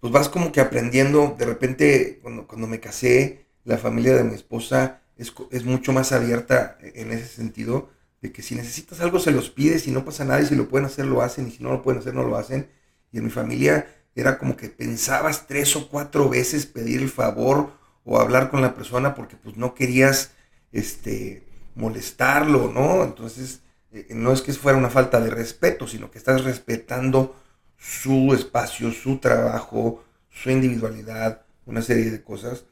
pues 0.00 0.12
vas 0.12 0.28
como 0.28 0.52
que 0.52 0.60
aprendiendo, 0.60 1.36
de 1.38 1.46
repente, 1.46 2.18
cuando, 2.22 2.46
cuando 2.46 2.66
me 2.66 2.80
casé, 2.80 3.46
la 3.64 3.78
familia 3.78 4.16
de 4.16 4.24
mi 4.24 4.34
esposa 4.34 5.02
es, 5.16 5.32
es, 5.50 5.64
mucho 5.64 5.92
más 5.92 6.12
abierta 6.12 6.78
en 6.80 7.12
ese 7.12 7.26
sentido, 7.26 7.90
de 8.22 8.32
que 8.32 8.42
si 8.42 8.54
necesitas 8.54 9.00
algo 9.00 9.18
se 9.18 9.30
los 9.30 9.50
pides 9.50 9.86
y 9.86 9.90
no 9.90 10.04
pasa 10.04 10.24
nada, 10.24 10.40
y 10.40 10.46
si 10.46 10.54
lo 10.54 10.68
pueden 10.68 10.86
hacer 10.86 11.06
lo 11.06 11.22
hacen, 11.22 11.48
y 11.48 11.50
si 11.50 11.62
no 11.62 11.70
lo 11.70 11.82
pueden 11.82 12.00
hacer 12.00 12.14
no 12.14 12.24
lo 12.24 12.36
hacen. 12.36 12.70
Y 13.12 13.18
en 13.18 13.24
mi 13.24 13.30
familia 13.30 13.86
era 14.14 14.38
como 14.38 14.56
que 14.56 14.68
pensabas 14.68 15.46
tres 15.46 15.76
o 15.76 15.88
cuatro 15.88 16.28
veces 16.28 16.66
pedir 16.66 17.00
el 17.00 17.08
favor 17.08 17.72
o 18.04 18.18
hablar 18.18 18.50
con 18.50 18.62
la 18.62 18.74
persona 18.74 19.14
porque 19.14 19.36
pues 19.36 19.56
no 19.56 19.74
querías 19.74 20.32
este, 20.72 21.46
molestarlo, 21.74 22.70
¿no? 22.72 23.04
Entonces, 23.04 23.62
eh, 23.92 24.08
no 24.10 24.32
es 24.32 24.42
que 24.42 24.52
fuera 24.52 24.78
una 24.78 24.90
falta 24.90 25.20
de 25.20 25.30
respeto, 25.30 25.86
sino 25.86 26.10
que 26.10 26.18
estás 26.18 26.44
respetando 26.44 27.36
su 27.76 28.34
espacio, 28.34 28.92
su 28.92 29.18
trabajo, 29.18 30.04
su 30.28 30.50
individualidad, 30.50 31.42
una 31.66 31.82
serie 31.82 32.10
de 32.10 32.22
cosas. 32.22 32.64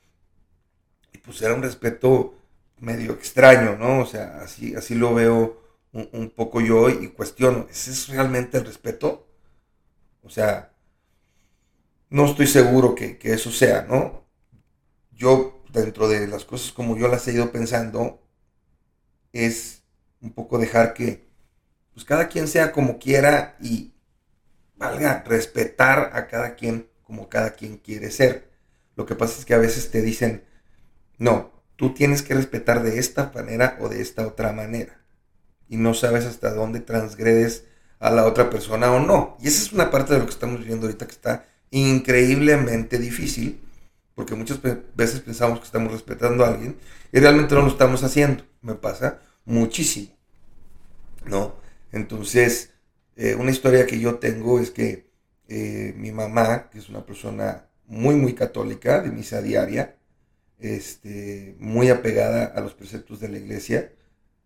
Y 1.12 1.18
pues 1.18 1.40
era 1.42 1.54
un 1.54 1.62
respeto 1.62 2.34
medio 2.78 3.12
extraño, 3.12 3.76
¿no? 3.76 4.00
O 4.00 4.06
sea, 4.06 4.40
así, 4.42 4.74
así 4.74 4.94
lo 4.94 5.14
veo 5.14 5.60
un, 5.92 6.30
poco 6.30 6.60
yo 6.60 6.88
y 6.90 7.08
cuestiono, 7.08 7.66
¿ese 7.70 7.90
es 7.90 8.08
realmente 8.08 8.58
el 8.58 8.66
respeto? 8.66 9.26
O 10.22 10.30
sea, 10.30 10.72
no 12.10 12.26
estoy 12.26 12.46
seguro 12.46 12.94
que, 12.94 13.18
que 13.18 13.32
eso 13.32 13.50
sea, 13.50 13.82
¿no? 13.88 14.24
Yo, 15.12 15.57
dentro 15.80 16.08
de 16.08 16.26
las 16.26 16.44
cosas 16.44 16.72
como 16.72 16.96
yo 16.96 17.08
las 17.08 17.26
he 17.28 17.32
ido 17.32 17.52
pensando, 17.52 18.22
es 19.32 19.82
un 20.20 20.32
poco 20.32 20.58
dejar 20.58 20.94
que 20.94 21.28
pues 21.92 22.04
cada 22.04 22.28
quien 22.28 22.48
sea 22.48 22.72
como 22.72 22.98
quiera 22.98 23.56
y 23.60 23.92
valga 24.76 25.24
respetar 25.26 26.10
a 26.12 26.28
cada 26.28 26.54
quien 26.54 26.88
como 27.02 27.28
cada 27.28 27.50
quien 27.52 27.78
quiere 27.78 28.10
ser. 28.10 28.50
Lo 28.94 29.06
que 29.06 29.14
pasa 29.14 29.38
es 29.38 29.44
que 29.44 29.54
a 29.54 29.58
veces 29.58 29.90
te 29.90 30.02
dicen, 30.02 30.44
no, 31.18 31.52
tú 31.76 31.94
tienes 31.94 32.22
que 32.22 32.34
respetar 32.34 32.82
de 32.82 32.98
esta 32.98 33.32
manera 33.34 33.76
o 33.80 33.88
de 33.88 34.00
esta 34.00 34.26
otra 34.26 34.52
manera. 34.52 35.00
Y 35.68 35.76
no 35.76 35.94
sabes 35.94 36.24
hasta 36.24 36.52
dónde 36.52 36.80
transgredes 36.80 37.64
a 37.98 38.10
la 38.10 38.26
otra 38.26 38.50
persona 38.50 38.92
o 38.92 39.00
no. 39.00 39.36
Y 39.40 39.48
esa 39.48 39.62
es 39.62 39.72
una 39.72 39.90
parte 39.90 40.12
de 40.12 40.20
lo 40.20 40.26
que 40.26 40.32
estamos 40.32 40.60
viviendo 40.60 40.86
ahorita 40.86 41.06
que 41.06 41.12
está 41.12 41.46
increíblemente 41.70 42.98
difícil, 42.98 43.60
porque 44.18 44.34
muchas 44.34 44.60
veces 44.96 45.20
pensamos 45.20 45.60
que 45.60 45.66
estamos 45.66 45.92
respetando 45.92 46.44
a 46.44 46.48
alguien 46.48 46.76
y 47.12 47.20
realmente 47.20 47.54
no 47.54 47.62
lo 47.62 47.68
estamos 47.68 48.02
haciendo. 48.02 48.42
Me 48.62 48.74
pasa 48.74 49.20
muchísimo, 49.44 50.08
¿no? 51.24 51.54
Entonces, 51.92 52.72
eh, 53.14 53.36
una 53.36 53.52
historia 53.52 53.86
que 53.86 54.00
yo 54.00 54.16
tengo 54.16 54.58
es 54.58 54.72
que 54.72 55.08
eh, 55.46 55.94
mi 55.96 56.10
mamá, 56.10 56.68
que 56.68 56.80
es 56.80 56.88
una 56.88 57.06
persona 57.06 57.68
muy, 57.86 58.16
muy 58.16 58.34
católica, 58.34 59.00
de 59.02 59.12
misa 59.12 59.40
diaria, 59.40 59.94
este, 60.58 61.54
muy 61.60 61.88
apegada 61.88 62.46
a 62.46 62.60
los 62.60 62.74
preceptos 62.74 63.20
de 63.20 63.28
la 63.28 63.38
iglesia, 63.38 63.92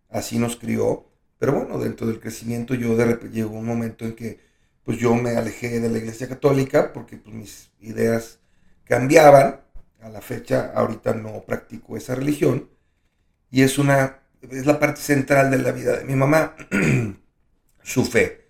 así 0.07 0.37
nos 0.37 0.55
crió, 0.55 1.09
pero 1.39 1.53
bueno, 1.53 1.79
dentro 1.79 2.05
del 2.05 2.19
crecimiento 2.19 2.75
yo 2.75 2.95
de 2.95 3.05
repente 3.05 3.35
llegó 3.35 3.57
un 3.57 3.65
momento 3.65 4.05
en 4.05 4.13
que 4.13 4.39
pues 4.83 4.99
yo 4.99 5.15
me 5.15 5.31
alejé 5.31 5.79
de 5.79 5.89
la 5.89 5.97
iglesia 5.97 6.29
católica 6.29 6.93
porque 6.93 7.17
pues 7.17 7.35
mis 7.35 7.71
ideas 7.79 8.37
cambiaban, 8.93 9.61
a 10.01 10.09
la 10.09 10.21
fecha 10.21 10.71
ahorita 10.75 11.15
no 11.15 11.41
practico 11.41 11.97
esa 11.97 12.13
religión, 12.13 12.69
y 13.49 13.63
es 13.63 13.79
una, 13.79 14.19
es 14.41 14.67
la 14.67 14.79
parte 14.79 15.01
central 15.01 15.49
de 15.49 15.57
la 15.57 15.71
vida 15.71 15.97
de 15.97 16.05
mi 16.05 16.13
mamá, 16.15 16.55
su 17.81 18.05
fe 18.05 18.43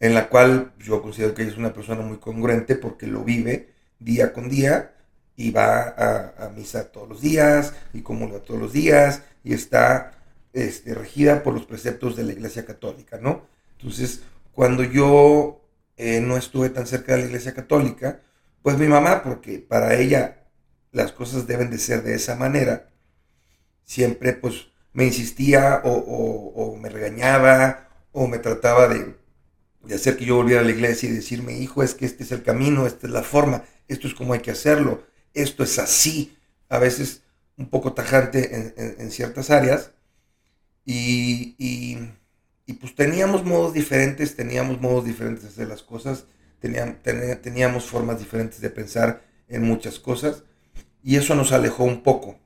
en 0.00 0.14
la 0.14 0.28
cual 0.28 0.72
yo 0.78 1.02
considero 1.02 1.34
que 1.34 1.42
ella 1.42 1.52
es 1.52 1.58
una 1.58 1.72
persona 1.72 2.02
muy 2.02 2.18
congruente 2.18 2.74
porque 2.74 3.06
lo 3.06 3.24
vive 3.24 3.70
día 3.98 4.32
con 4.32 4.48
día 4.48 4.94
y 5.36 5.50
va 5.50 5.94
a, 6.36 6.50
misa 6.50 6.90
todos 6.90 7.08
los 7.08 7.20
días 7.20 7.74
y 7.92 8.02
comulga 8.02 8.40
todos 8.40 8.60
los 8.60 8.72
días 8.72 9.22
y 9.44 9.54
está 9.54 10.12
este, 10.52 10.94
regida 10.94 11.42
por 11.42 11.54
los 11.54 11.66
preceptos 11.66 12.16
de 12.16 12.24
la 12.24 12.32
Iglesia 12.32 12.64
Católica, 12.64 13.18
¿no? 13.20 13.46
Entonces, 13.78 14.22
cuando 14.52 14.82
yo 14.82 15.60
eh, 15.96 16.20
no 16.20 16.36
estuve 16.36 16.70
tan 16.70 16.86
cerca 16.86 17.14
de 17.14 17.20
la 17.20 17.26
Iglesia 17.26 17.54
Católica, 17.54 18.20
pues 18.66 18.78
mi 18.78 18.88
mamá, 18.88 19.22
porque 19.22 19.60
para 19.60 19.94
ella 19.94 20.48
las 20.90 21.12
cosas 21.12 21.46
deben 21.46 21.70
de 21.70 21.78
ser 21.78 22.02
de 22.02 22.16
esa 22.16 22.34
manera, 22.34 22.90
siempre 23.84 24.32
pues 24.32 24.66
me 24.92 25.04
insistía 25.04 25.82
o 25.84 26.76
me 26.76 26.88
regañaba 26.88 27.88
o 28.10 28.26
me 28.26 28.40
trataba 28.40 28.88
de, 28.88 29.14
hacer 29.94 30.16
que 30.16 30.24
yo 30.24 30.34
volviera 30.34 30.62
a 30.62 30.64
la 30.64 30.72
iglesia 30.72 31.08
y 31.08 31.12
decirme, 31.12 31.56
hijo, 31.56 31.84
es 31.84 31.94
que 31.94 32.06
este 32.06 32.24
es 32.24 32.32
el 32.32 32.42
camino, 32.42 32.88
esta 32.88 33.06
es 33.06 33.12
la 33.12 33.22
forma, 33.22 33.62
esto 33.86 34.08
es 34.08 34.14
como 34.14 34.32
hay 34.32 34.40
que 34.40 34.50
hacerlo, 34.50 35.06
esto 35.32 35.62
es 35.62 35.78
así, 35.78 36.36
a 36.68 36.80
veces 36.80 37.22
un 37.56 37.70
poco 37.70 37.92
tajante 37.92 38.74
en, 39.00 39.10
ciertas 39.12 39.50
áreas. 39.50 39.92
Y, 40.84 41.54
y, 41.56 42.72
pues 42.80 42.96
teníamos 42.96 43.44
modos 43.44 43.74
diferentes, 43.74 44.34
teníamos 44.34 44.80
modos 44.80 45.04
diferentes 45.04 45.54
de 45.54 45.66
las 45.66 45.84
cosas, 45.84 46.26
teníamos, 47.42 47.84
formas 47.84 48.18
diferentes 48.18 48.60
de 48.60 48.70
pensar 48.70 49.22
en 49.48 49.62
muchas 49.62 49.98
cosas 49.98 50.44
y 51.02 51.16
eso 51.16 51.34
nos 51.34 51.52
alejó 51.52 51.84
un 51.84 52.02
poco. 52.02 52.38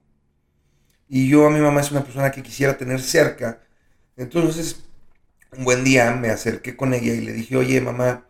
Y 1.08 1.28
yo 1.28 1.46
a 1.46 1.50
mi 1.50 1.60
mamá 1.60 1.80
es 1.80 1.90
una 1.90 2.04
persona 2.04 2.30
que 2.30 2.42
quisiera 2.42 2.76
tener 2.76 3.00
cerca, 3.00 3.60
entonces 4.16 4.84
un 5.56 5.64
buen 5.64 5.82
día 5.84 6.12
me 6.12 6.30
acerqué 6.30 6.76
con 6.76 6.94
ella 6.94 7.12
y 7.12 7.20
le 7.20 7.32
dije, 7.32 7.56
oye 7.56 7.80
mamá, 7.80 8.26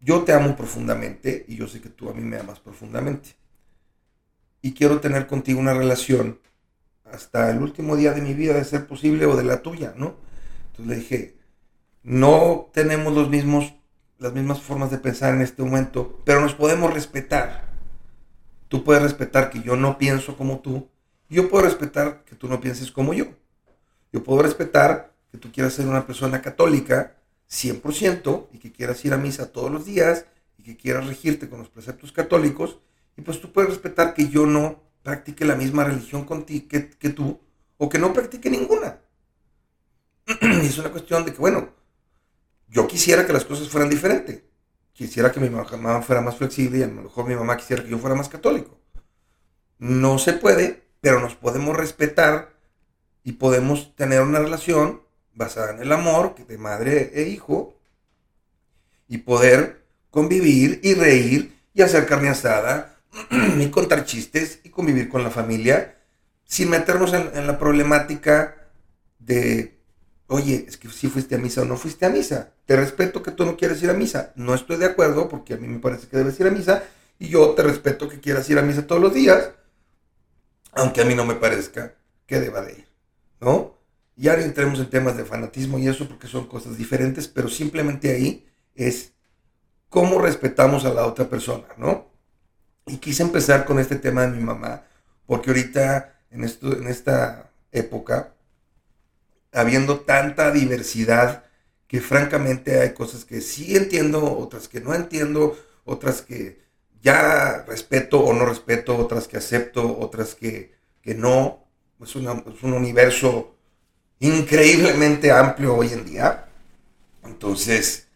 yo 0.00 0.22
te 0.24 0.32
amo 0.32 0.56
profundamente 0.56 1.44
y 1.48 1.56
yo 1.56 1.66
sé 1.68 1.80
que 1.80 1.88
tú 1.88 2.08
a 2.08 2.14
mí 2.14 2.22
me 2.22 2.38
amas 2.38 2.60
profundamente. 2.60 3.30
Y 4.62 4.72
quiero 4.72 5.00
tener 5.00 5.26
contigo 5.26 5.60
una 5.60 5.74
relación 5.74 6.40
hasta 7.04 7.50
el 7.50 7.62
último 7.62 7.96
día 7.96 8.12
de 8.12 8.22
mi 8.22 8.34
vida, 8.34 8.54
de 8.54 8.64
ser 8.64 8.86
posible, 8.86 9.26
o 9.26 9.36
de 9.36 9.44
la 9.44 9.62
tuya, 9.62 9.94
¿no? 9.96 10.16
Entonces 10.70 10.86
le 10.86 10.96
dije, 10.96 11.36
no 12.02 12.70
tenemos 12.72 13.14
los 13.14 13.28
mismos, 13.28 13.74
las 14.18 14.32
mismas 14.32 14.60
formas 14.60 14.90
de 14.90 14.98
pensar 14.98 15.34
en 15.34 15.42
este 15.42 15.62
momento, 15.62 16.20
pero 16.24 16.40
nos 16.40 16.54
podemos 16.54 16.92
respetar. 16.92 17.68
Tú 18.68 18.84
puedes 18.84 19.02
respetar 19.02 19.50
que 19.50 19.62
yo 19.62 19.76
no 19.76 19.98
pienso 19.98 20.36
como 20.36 20.60
tú, 20.60 20.88
yo 21.28 21.48
puedo 21.48 21.64
respetar 21.64 22.24
que 22.24 22.34
tú 22.34 22.48
no 22.48 22.60
pienses 22.60 22.90
como 22.90 23.14
yo. 23.14 23.26
Yo 24.12 24.24
puedo 24.24 24.42
respetar 24.42 25.12
que 25.30 25.38
tú 25.38 25.52
quieras 25.52 25.74
ser 25.74 25.86
una 25.86 26.06
persona 26.06 26.40
católica 26.40 27.16
100% 27.50 28.48
y 28.52 28.58
que 28.58 28.72
quieras 28.72 29.04
ir 29.04 29.12
a 29.12 29.18
misa 29.18 29.52
todos 29.52 29.70
los 29.70 29.84
días 29.84 30.26
y 30.56 30.62
que 30.62 30.76
quieras 30.76 31.06
regirte 31.06 31.48
con 31.48 31.58
los 31.58 31.68
preceptos 31.68 32.12
católicos, 32.12 32.78
y 33.16 33.22
pues 33.22 33.40
tú 33.40 33.52
puedes 33.52 33.70
respetar 33.70 34.14
que 34.14 34.28
yo 34.28 34.46
no 34.46 34.80
practique 35.02 35.44
la 35.44 35.56
misma 35.56 35.84
religión 35.84 36.24
contigo 36.24 36.66
que, 36.68 36.90
que 36.90 37.10
tú 37.10 37.40
o 37.76 37.88
que 37.88 37.98
no 37.98 38.12
practique 38.12 38.50
ninguna. 38.50 38.98
y 40.40 40.66
es 40.66 40.78
una 40.78 40.90
cuestión 40.90 41.24
de 41.24 41.32
que, 41.32 41.38
bueno, 41.38 41.70
yo 42.68 42.86
quisiera 42.86 43.26
que 43.26 43.32
las 43.32 43.44
cosas 43.44 43.68
fueran 43.68 43.90
diferentes. 43.90 44.42
Quisiera 44.92 45.30
que 45.30 45.40
mi 45.40 45.48
mamá 45.48 46.02
fuera 46.02 46.20
más 46.20 46.36
flexible 46.36 46.78
y 46.78 46.82
a 46.82 46.86
lo 46.88 47.02
mejor 47.02 47.26
mi 47.26 47.34
mamá 47.34 47.56
quisiera 47.56 47.82
que 47.82 47.90
yo 47.90 47.98
fuera 47.98 48.16
más 48.16 48.28
católico. 48.28 48.78
No 49.78 50.18
se 50.18 50.32
puede, 50.32 50.82
pero 51.00 51.20
nos 51.20 51.36
podemos 51.36 51.76
respetar 51.76 52.52
y 53.22 53.32
podemos 53.32 53.94
tener 53.94 54.22
una 54.22 54.40
relación 54.40 55.02
basada 55.34 55.72
en 55.72 55.80
el 55.80 55.92
amor 55.92 56.34
de 56.34 56.58
madre 56.58 57.12
e 57.14 57.22
hijo 57.28 57.78
y 59.06 59.18
poder 59.18 59.84
convivir 60.10 60.80
y 60.82 60.94
reír 60.94 61.56
y 61.74 61.82
hacer 61.82 62.06
carne 62.06 62.28
asada 62.28 62.96
y 63.58 63.68
contar 63.68 64.04
chistes 64.04 64.60
y 64.64 64.70
convivir 64.70 65.08
con 65.08 65.22
la 65.22 65.30
familia 65.30 65.98
sin 66.44 66.70
meternos 66.70 67.12
en, 67.12 67.46
la 67.46 67.58
problemática 67.58 68.56
de, 69.18 69.77
oye, 70.28 70.66
es 70.68 70.76
que 70.76 70.88
si 70.88 71.08
fuiste 71.08 71.34
a 71.34 71.38
misa 71.38 71.62
o 71.62 71.64
no 71.64 71.76
fuiste 71.76 72.06
a 72.06 72.10
misa. 72.10 72.52
Te 72.66 72.76
respeto 72.76 73.22
que 73.22 73.32
tú 73.32 73.44
no 73.44 73.56
quieres 73.56 73.82
ir 73.82 73.90
a 73.90 73.94
misa. 73.94 74.32
No 74.36 74.54
estoy 74.54 74.76
de 74.76 74.86
acuerdo 74.86 75.28
porque 75.28 75.54
a 75.54 75.56
mí 75.56 75.66
me 75.66 75.80
parece 75.80 76.06
que 76.06 76.16
debes 76.16 76.38
ir 76.38 76.46
a 76.46 76.50
misa 76.50 76.84
y 77.18 77.28
yo 77.28 77.50
te 77.50 77.62
respeto 77.62 78.08
que 78.08 78.20
quieras 78.20 78.48
ir 78.48 78.58
a 78.58 78.62
misa 78.62 78.86
todos 78.86 79.02
los 79.02 79.12
días, 79.12 79.50
aunque 80.72 81.00
a 81.00 81.04
mí 81.04 81.14
no 81.14 81.24
me 81.24 81.34
parezca 81.34 81.94
que 82.26 82.38
deba 82.38 82.62
de 82.62 82.72
ir, 82.72 82.88
¿no? 83.40 83.76
Ya 84.16 84.34
entremos 84.34 84.78
en 84.80 84.90
temas 84.90 85.16
de 85.16 85.24
fanatismo 85.24 85.78
y 85.78 85.88
eso 85.88 86.06
porque 86.06 86.28
son 86.28 86.46
cosas 86.46 86.76
diferentes, 86.76 87.26
pero 87.26 87.48
simplemente 87.48 88.10
ahí 88.10 88.46
es 88.74 89.12
cómo 89.88 90.20
respetamos 90.20 90.84
a 90.84 90.92
la 90.92 91.06
otra 91.06 91.28
persona, 91.28 91.66
¿no? 91.76 92.08
Y 92.86 92.98
quise 92.98 93.22
empezar 93.22 93.64
con 93.64 93.78
este 93.78 93.96
tema 93.96 94.22
de 94.22 94.36
mi 94.36 94.42
mamá, 94.42 94.84
porque 95.26 95.50
ahorita, 95.50 96.20
en, 96.30 96.44
esto, 96.44 96.76
en 96.76 96.86
esta 96.86 97.50
época, 97.72 98.34
habiendo 99.52 100.00
tanta 100.00 100.50
diversidad, 100.50 101.44
que 101.86 102.00
francamente 102.00 102.80
hay 102.80 102.92
cosas 102.92 103.24
que 103.24 103.40
sí 103.40 103.76
entiendo, 103.76 104.38
otras 104.38 104.68
que 104.68 104.80
no 104.80 104.94
entiendo, 104.94 105.58
otras 105.84 106.22
que 106.22 106.60
ya 107.02 107.64
respeto 107.66 108.20
o 108.20 108.32
no 108.32 108.44
respeto, 108.44 108.96
otras 108.96 109.26
que 109.26 109.38
acepto, 109.38 109.98
otras 109.98 110.34
que, 110.34 110.74
que 111.00 111.14
no. 111.14 111.64
Es, 112.02 112.10
es 112.10 112.62
un 112.62 112.72
universo 112.74 113.56
increíblemente 114.20 115.32
amplio 115.32 115.74
hoy 115.76 115.92
en 115.92 116.04
día. 116.04 116.48
Entonces, 117.24 118.08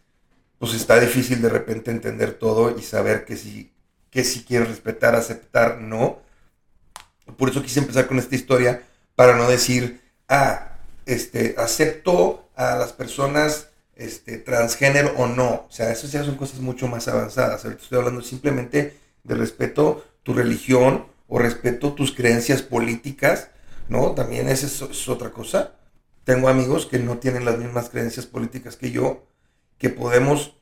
pues 0.59 0.75
está 0.75 1.01
difícil 1.01 1.41
de 1.43 1.49
repente 1.49 1.91
entender 1.91 2.35
todo 2.35 2.77
y 2.79 2.83
saber 2.83 3.25
que 3.25 3.37
si, 3.37 3.73
que 4.11 4.25
si 4.25 4.45
quiero 4.45 4.67
respetar, 4.67 5.15
aceptar, 5.15 5.81
no. 5.81 6.21
Por 7.37 7.51
eso 7.51 7.63
quise 7.63 7.81
empezar 7.81 8.07
con 8.07 8.19
esta 8.19 8.35
historia 8.35 8.83
para 9.15 9.37
no 9.37 9.49
decir, 9.49 10.01
ah, 10.29 10.72
este, 11.07 11.55
acepto 11.59 12.49
a 12.55 12.77
las 12.77 12.93
personas 12.93 13.69
este, 13.97 14.39
transgénero 14.39 15.13
o 15.17 15.27
no. 15.27 15.67
O 15.69 15.71
sea, 15.71 15.91
eso 15.91 16.07
ya 16.07 16.25
son 16.25 16.37
cosas 16.37 16.61
mucho 16.61 16.89
más 16.89 17.09
avanzadas. 17.09 17.65
Ahorita 17.65 17.83
estoy 17.83 17.99
hablando 17.99 18.23
simplemente 18.23 18.97
de 19.25 19.35
respeto 19.35 20.05
tu 20.23 20.35
religión 20.35 21.07
o 21.29 21.39
respeto 21.39 21.93
tus 21.93 22.13
creencias 22.13 22.63
políticas 22.63 23.49
¿no? 23.89 24.13
También 24.13 24.49
esa 24.49 24.67
es, 24.67 25.09
otra 25.09 25.31
cosa. 25.31 25.75
Tengo 26.25 26.49
amigos 26.49 26.87
que 26.87 26.99
no 26.99 27.19
tienen 27.19 27.45
las 27.45 27.59
mismas 27.59 27.91
creencias 27.91 28.27
políticas 28.27 28.77
que 28.77 28.91
yo, 28.91 29.27
que 29.79 29.91
podemos 29.91 30.57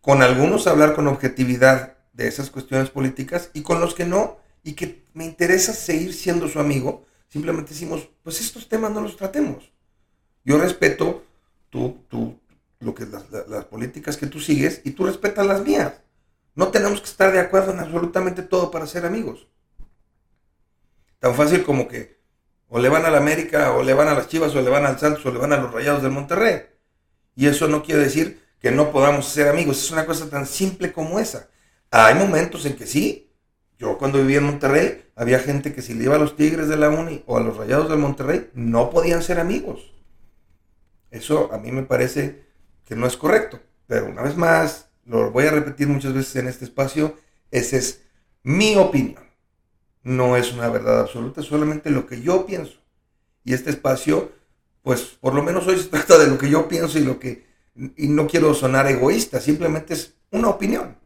con 0.00 0.22
algunos 0.22 0.66
hablar 0.66 0.94
con 0.94 1.08
objetividad 1.08 1.96
de 2.12 2.28
esas 2.28 2.50
cuestiones 2.50 2.90
políticas 2.90 3.50
y 3.52 3.62
con 3.62 3.80
los 3.80 3.94
que 3.94 4.04
no, 4.04 4.38
y 4.62 4.72
que 4.74 5.04
me 5.14 5.24
interesa 5.24 5.72
seguir 5.72 6.14
siendo 6.14 6.48
su 6.48 6.60
amigo, 6.60 7.04
simplemente 7.28 7.72
decimos, 7.72 8.08
pues 8.22 8.40
estos 8.40 8.68
temas 8.68 8.92
no 8.92 9.00
los 9.00 9.16
tratemos. 9.16 9.72
Yo 10.48 10.56
respeto 10.56 11.26
tú, 11.68 12.06
tú, 12.08 12.40
lo 12.80 12.94
que 12.94 13.04
las, 13.04 13.30
las 13.50 13.66
políticas 13.66 14.16
que 14.16 14.26
tú 14.26 14.40
sigues 14.40 14.80
y 14.82 14.92
tú 14.92 15.04
respetas 15.04 15.46
las 15.46 15.62
mías. 15.62 16.00
No 16.54 16.68
tenemos 16.68 17.02
que 17.02 17.06
estar 17.06 17.30
de 17.34 17.38
acuerdo 17.38 17.72
en 17.72 17.80
absolutamente 17.80 18.40
todo 18.40 18.70
para 18.70 18.86
ser 18.86 19.04
amigos. 19.04 19.46
Tan 21.18 21.34
fácil 21.34 21.64
como 21.64 21.86
que 21.86 22.16
o 22.68 22.78
le 22.78 22.88
van 22.88 23.04
a 23.04 23.10
la 23.10 23.18
América, 23.18 23.74
o 23.74 23.82
le 23.82 23.92
van 23.92 24.08
a 24.08 24.14
las 24.14 24.28
Chivas, 24.28 24.54
o 24.54 24.62
le 24.62 24.70
van 24.70 24.86
al 24.86 24.98
Santos, 24.98 25.26
o 25.26 25.30
le 25.30 25.38
van 25.38 25.52
a 25.52 25.58
los 25.58 25.70
Rayados 25.70 26.02
del 26.02 26.12
Monterrey. 26.12 26.62
Y 27.36 27.46
eso 27.46 27.68
no 27.68 27.82
quiere 27.82 28.00
decir 28.00 28.42
que 28.58 28.70
no 28.70 28.90
podamos 28.90 29.28
ser 29.28 29.48
amigos. 29.48 29.84
Es 29.84 29.90
una 29.90 30.06
cosa 30.06 30.30
tan 30.30 30.46
simple 30.46 30.92
como 30.92 31.20
esa. 31.20 31.50
Hay 31.90 32.14
momentos 32.14 32.64
en 32.64 32.74
que 32.74 32.86
sí. 32.86 33.30
Yo 33.78 33.98
cuando 33.98 34.16
vivía 34.18 34.38
en 34.38 34.44
Monterrey, 34.44 35.10
había 35.14 35.40
gente 35.40 35.74
que 35.74 35.82
si 35.82 35.92
le 35.92 36.04
iba 36.04 36.16
a 36.16 36.18
los 36.18 36.36
Tigres 36.36 36.68
de 36.68 36.78
la 36.78 36.88
Uni 36.88 37.22
o 37.26 37.36
a 37.36 37.42
los 37.42 37.58
Rayados 37.58 37.90
del 37.90 37.98
Monterrey, 37.98 38.48
no 38.54 38.88
podían 38.88 39.22
ser 39.22 39.40
amigos. 39.40 39.97
Eso 41.10 41.52
a 41.52 41.58
mí 41.58 41.72
me 41.72 41.82
parece 41.82 42.44
que 42.84 42.96
no 42.96 43.06
es 43.06 43.16
correcto. 43.16 43.60
Pero 43.86 44.06
una 44.06 44.22
vez 44.22 44.36
más, 44.36 44.90
lo 45.04 45.30
voy 45.30 45.46
a 45.46 45.50
repetir 45.50 45.88
muchas 45.88 46.12
veces 46.12 46.36
en 46.36 46.48
este 46.48 46.64
espacio, 46.64 47.16
esa 47.50 47.76
es 47.76 48.02
mi 48.42 48.76
opinión. 48.76 49.24
No 50.02 50.36
es 50.36 50.52
una 50.52 50.68
verdad 50.68 51.00
absoluta, 51.00 51.42
solamente 51.42 51.90
lo 51.90 52.06
que 52.06 52.20
yo 52.20 52.46
pienso. 52.46 52.78
Y 53.44 53.54
este 53.54 53.70
espacio, 53.70 54.32
pues 54.82 55.02
por 55.20 55.34
lo 55.34 55.42
menos 55.42 55.66
hoy 55.66 55.78
se 55.78 55.88
trata 55.88 56.18
de 56.18 56.26
lo 56.28 56.38
que 56.38 56.50
yo 56.50 56.68
pienso 56.68 56.98
y 56.98 57.04
lo 57.04 57.18
que... 57.18 57.46
Y 57.96 58.08
no 58.08 58.26
quiero 58.26 58.54
sonar 58.54 58.88
egoísta, 58.88 59.40
simplemente 59.40 59.94
es 59.94 60.14
una 60.30 60.48
opinión. 60.48 60.96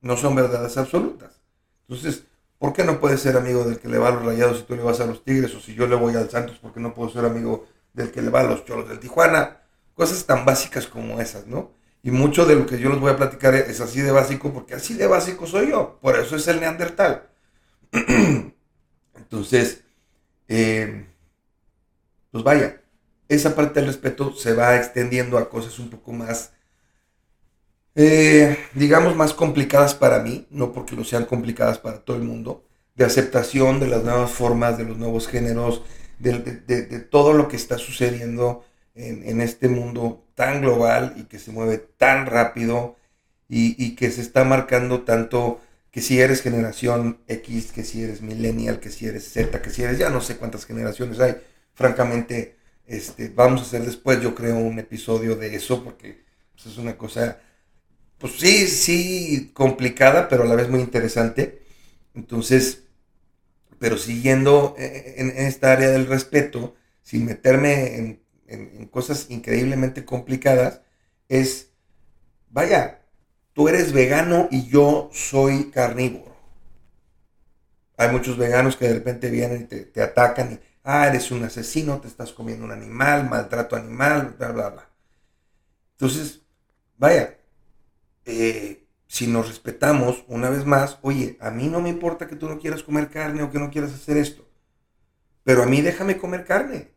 No 0.00 0.16
son 0.16 0.34
verdades 0.34 0.76
absolutas. 0.76 1.40
Entonces, 1.88 2.24
¿por 2.58 2.72
qué 2.72 2.84
no 2.84 2.98
puedes 2.98 3.20
ser 3.20 3.36
amigo 3.36 3.64
del 3.64 3.78
que 3.78 3.88
le 3.88 3.98
va 3.98 4.08
a 4.08 4.12
los 4.12 4.24
rayados 4.24 4.58
si 4.58 4.64
tú 4.64 4.74
le 4.74 4.82
vas 4.82 5.00
a 5.00 5.06
los 5.06 5.24
tigres? 5.24 5.54
O 5.54 5.60
si 5.60 5.74
yo 5.74 5.86
le 5.86 5.94
voy 5.94 6.14
al 6.16 6.28
Santos, 6.28 6.58
¿por 6.58 6.72
qué 6.72 6.80
no 6.80 6.92
puedo 6.92 7.08
ser 7.10 7.24
amigo 7.24 7.66
del 7.92 8.10
que 8.10 8.22
le 8.22 8.30
va 8.30 8.40
a 8.40 8.44
los 8.44 8.64
cholos 8.64 8.88
del 8.88 9.00
Tijuana? 9.00 9.62
Cosas 9.94 10.24
tan 10.24 10.44
básicas 10.44 10.86
como 10.86 11.20
esas, 11.20 11.46
¿no? 11.46 11.72
Y 12.02 12.10
mucho 12.10 12.46
de 12.46 12.56
lo 12.56 12.66
que 12.66 12.78
yo 12.78 12.90
les 12.90 13.00
voy 13.00 13.12
a 13.12 13.16
platicar 13.16 13.54
es 13.54 13.80
así 13.80 14.00
de 14.00 14.10
básico, 14.10 14.52
porque 14.52 14.74
así 14.74 14.94
de 14.94 15.06
básico 15.06 15.46
soy 15.46 15.70
yo. 15.70 15.98
Por 16.00 16.18
eso 16.18 16.36
es 16.36 16.48
el 16.48 16.60
neandertal. 16.60 17.28
Entonces, 19.16 19.84
eh, 20.48 21.06
pues 22.30 22.42
vaya, 22.42 22.82
esa 23.28 23.54
parte 23.54 23.80
del 23.80 23.88
respeto 23.88 24.34
se 24.34 24.54
va 24.54 24.76
extendiendo 24.76 25.38
a 25.38 25.48
cosas 25.48 25.78
un 25.78 25.90
poco 25.90 26.12
más, 26.12 26.52
eh, 27.94 28.58
digamos, 28.74 29.14
más 29.14 29.32
complicadas 29.32 29.94
para 29.94 30.18
mí, 30.20 30.46
no 30.50 30.72
porque 30.72 30.96
lo 30.96 31.04
sean 31.04 31.24
complicadas 31.26 31.78
para 31.78 32.00
todo 32.00 32.16
el 32.16 32.22
mundo, 32.22 32.64
de 32.94 33.04
aceptación 33.04 33.80
de 33.80 33.88
las 33.88 34.02
nuevas 34.02 34.30
formas, 34.30 34.76
de 34.76 34.84
los 34.84 34.98
nuevos 34.98 35.28
géneros, 35.28 35.82
de, 36.22 37.00
todo 37.10 37.32
lo 37.32 37.48
que 37.48 37.56
está 37.56 37.78
sucediendo 37.78 38.64
en, 38.94 39.40
este 39.40 39.68
mundo 39.68 40.24
tan 40.34 40.60
global 40.62 41.14
y 41.16 41.24
que 41.24 41.38
se 41.38 41.52
mueve 41.52 41.78
tan 41.78 42.26
rápido 42.26 42.96
y 43.48 43.96
que 43.96 44.10
se 44.10 44.22
está 44.22 44.44
marcando 44.44 45.02
tanto 45.02 45.60
que 45.92 46.00
si 46.00 46.20
eres 46.20 46.42
generación 46.42 47.18
X, 47.28 47.70
que 47.70 47.84
si 47.84 48.02
eres 48.02 48.22
millennial, 48.22 48.80
que 48.80 48.90
si 48.90 49.06
eres 49.06 49.30
Z, 49.30 49.60
que 49.60 49.70
si 49.70 49.82
eres 49.82 49.98
ya 49.98 50.08
no 50.08 50.22
sé 50.22 50.38
cuántas 50.38 50.64
generaciones 50.64 51.20
hay. 51.20 51.36
Francamente, 51.74 52.56
este, 52.86 53.28
vamos 53.28 53.60
a 53.60 53.64
hacer 53.64 53.84
después, 53.84 54.20
yo 54.22 54.34
creo, 54.34 54.56
un 54.56 54.78
episodio 54.78 55.36
de 55.36 55.54
eso, 55.54 55.84
porque 55.84 56.24
pues, 56.54 56.66
es 56.66 56.78
una 56.78 56.96
cosa, 56.96 57.40
pues 58.16 58.34
sí, 58.38 58.66
sí, 58.68 59.50
complicada, 59.52 60.28
pero 60.28 60.44
a 60.44 60.46
la 60.46 60.54
vez 60.54 60.70
muy 60.70 60.80
interesante. 60.80 61.62
Entonces, 62.14 62.84
pero 63.82 63.98
siguiendo 63.98 64.76
eh, 64.78 65.14
en, 65.16 65.30
esta 65.30 65.72
área 65.72 65.90
del 65.90 66.06
respeto, 66.06 66.76
sin 67.02 67.24
meterme 67.24 67.96
en, 67.96 68.22
en 68.46 68.86
cosas 68.86 69.26
increíblemente 69.28 70.04
complicadas, 70.04 70.82
es, 71.28 71.70
vaya, 72.48 73.00
tú 73.54 73.68
eres 73.68 73.92
vegano 73.92 74.46
y 74.52 74.68
yo 74.68 75.10
soy 75.12 75.72
carnívoro. 75.72 76.32
Hay 77.96 78.12
muchos 78.12 78.38
veganos 78.38 78.76
que 78.76 78.86
de 78.86 78.94
repente 78.94 79.28
vienen 79.30 79.62
y 79.62 79.64
te, 79.64 80.00
atacan 80.00 80.52
y, 80.52 80.60
ah, 80.84 81.08
eres 81.08 81.32
un 81.32 81.42
asesino, 81.42 82.00
te 82.00 82.06
estás 82.06 82.30
comiendo 82.30 82.64
un 82.64 82.70
animal, 82.70 83.28
maltrato 83.28 83.74
animal, 83.74 84.36
bla, 84.38 84.52
bla, 84.52 84.68
bla. 84.70 84.88
Entonces, 85.96 86.42
vaya, 86.98 87.36
eh, 88.26 88.81
si 89.12 89.26
nos 89.26 89.46
respetamos, 89.46 90.24
una 90.26 90.48
vez 90.48 90.64
más, 90.64 90.98
oye, 91.02 91.36
a 91.38 91.50
mí 91.50 91.68
no 91.68 91.82
me 91.82 91.90
importa 91.90 92.26
que 92.26 92.34
tú 92.34 92.48
no 92.48 92.58
quieras 92.58 92.82
comer 92.82 93.10
carne 93.10 93.42
o 93.42 93.50
que 93.50 93.58
no 93.58 93.70
quieras 93.70 93.92
hacer 93.92 94.16
esto, 94.16 94.48
pero 95.44 95.62
a 95.62 95.66
mí 95.66 95.82
déjame 95.82 96.16
comer 96.16 96.46
carne. 96.46 96.94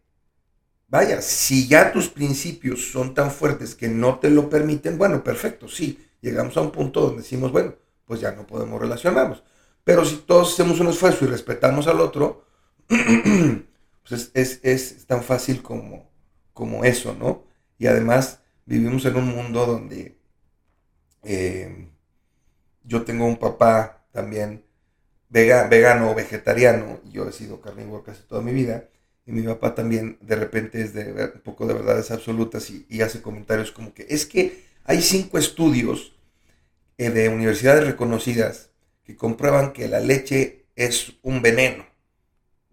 Vaya, 0.87 1.21
si 1.21 1.67
ya 1.67 1.91
tus 1.91 2.07
principios 2.07 2.89
son 2.89 3.13
tan 3.13 3.31
fuertes 3.31 3.75
que 3.75 3.89
no 3.89 4.17
te 4.19 4.29
lo 4.29 4.49
permiten, 4.49 4.97
bueno, 4.97 5.25
perfecto, 5.25 5.67
sí, 5.67 6.07
llegamos 6.21 6.55
a 6.55 6.61
un 6.61 6.71
punto 6.71 7.01
donde 7.01 7.21
decimos, 7.21 7.51
bueno, 7.51 7.75
pues 8.05 8.21
ya 8.21 8.31
no 8.31 8.47
podemos 8.47 8.79
relacionarnos. 8.79 9.43
Pero 9.83 10.05
si 10.05 10.15
todos 10.15 10.53
hacemos 10.53 10.79
un 10.79 10.87
esfuerzo 10.87 11.25
y 11.25 11.27
respetamos 11.27 11.85
al 11.87 11.99
otro, 11.99 12.45
pues 12.87 14.31
es, 14.33 15.05
tan 15.05 15.21
fácil 15.21 15.61
como, 15.61 16.09
como 16.53 16.85
eso, 16.85 17.13
¿no? 17.13 17.43
Y 17.77 17.87
además 17.87 18.39
vivimos 18.65 19.03
en 19.03 19.17
un 19.17 19.35
mundo 19.35 19.65
donde 19.65 20.17
eh, 21.23 21.91
yo 22.85 23.03
tengo 23.03 23.25
un 23.25 23.37
papá 23.37 24.05
también 24.11 24.63
vegano 25.29 26.11
o 26.11 26.15
vegetariano, 26.15 26.99
y 27.05 27.11
yo 27.11 27.27
he 27.27 27.31
sido 27.31 27.61
carnívoro 27.61 28.03
casi 28.03 28.23
toda 28.23 28.41
mi 28.41 28.53
vida, 28.53 28.89
y 29.25 29.31
mi 29.31 29.41
papá 29.41 29.73
también 29.73 30.17
de 30.21 30.35
repente 30.35 30.81
es 30.81 30.93
de 30.93 31.31
un 31.33 31.41
poco 31.41 31.65
de 31.65 31.73
verdades 31.73 32.11
absolutas 32.11 32.69
y, 32.69 33.01
hace 33.01 33.21
comentarios 33.21 33.71
como 33.71 33.93
que 33.93 34.05
es 34.09 34.25
que 34.25 34.63
hay 34.85 35.01
cinco 35.01 35.39
estudios 35.39 36.13
eh, 36.97 37.09
de 37.09 37.29
universidades 37.29 37.85
reconocidas 37.85 38.69
que 39.03 39.15
comprueban 39.15 39.73
que 39.73 39.87
la 39.87 39.99
leche 39.99 40.65
es 40.75 41.13
un 41.23 41.41
veneno. 41.41 41.85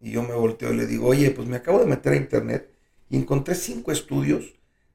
Y 0.00 0.10
yo 0.12 0.22
me 0.22 0.34
volteo 0.34 0.72
y 0.72 0.76
le 0.76 0.86
digo, 0.86 1.06
oye, 1.06 1.30
pues 1.30 1.48
me 1.48 1.56
acabo 1.56 1.78
de 1.78 1.86
meter 1.86 2.12
a 2.12 2.16
internet 2.16 2.70
y 3.08 3.16
encontré 3.16 3.54
cinco 3.54 3.92
estudios 3.92 4.54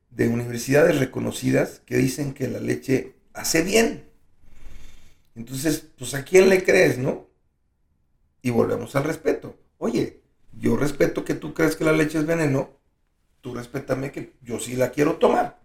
de 0.10 0.27
universidades 0.27 0.99
reconocidas 0.99 1.82
que 1.86 1.97
dicen 1.97 2.34
que 2.34 2.47
la 2.47 2.60
leche 2.60 3.15
hace 3.34 3.62
bien. 3.63 4.07
Entonces, 5.38 5.88
pues 5.97 6.15
a 6.15 6.26
quién 6.26 6.50
le 6.50 6.63
crees, 6.63 6.97
¿no? 6.97 7.28
Y 8.41 8.50
volvemos 8.50 8.95
al 8.95 9.04
respeto. 9.04 9.56
Oye, 9.78 10.23
yo 10.52 10.76
respeto 10.76 11.23
que 11.23 11.36
tú 11.36 11.54
crees 11.54 11.76
que 11.76 11.84
la 11.84 11.91
leche 11.91 12.17
es 12.17 12.26
veneno, 12.26 12.71
tú 13.41 13.54
respétame 13.54 14.12
que 14.12 14.34
yo 14.41 14.60
sí 14.60 14.76
la 14.76 14.89
quiero 14.89 15.17
tomar. 15.17 15.60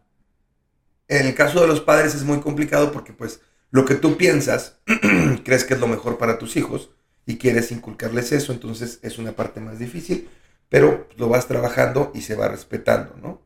En 1.08 1.26
el 1.26 1.34
caso 1.34 1.62
de 1.62 1.68
los 1.68 1.80
padres 1.80 2.14
es 2.14 2.22
muy 2.22 2.40
complicado 2.40 2.92
porque 2.92 3.14
pues 3.14 3.40
lo 3.70 3.86
que 3.86 3.94
tú 3.94 4.18
piensas, 4.18 4.78
crees 5.44 5.64
que 5.64 5.72
es 5.74 5.80
lo 5.80 5.88
mejor 5.88 6.18
para 6.18 6.38
tus 6.38 6.56
hijos 6.56 6.90
y 7.24 7.38
quieres 7.38 7.72
inculcarles 7.72 8.32
eso, 8.32 8.52
entonces 8.52 8.98
es 9.02 9.18
una 9.18 9.32
parte 9.32 9.60
más 9.60 9.78
difícil, 9.78 10.28
pero 10.68 11.08
lo 11.16 11.30
vas 11.30 11.48
trabajando 11.48 12.12
y 12.14 12.20
se 12.20 12.34
va 12.34 12.48
respetando, 12.48 13.16
¿no? 13.22 13.40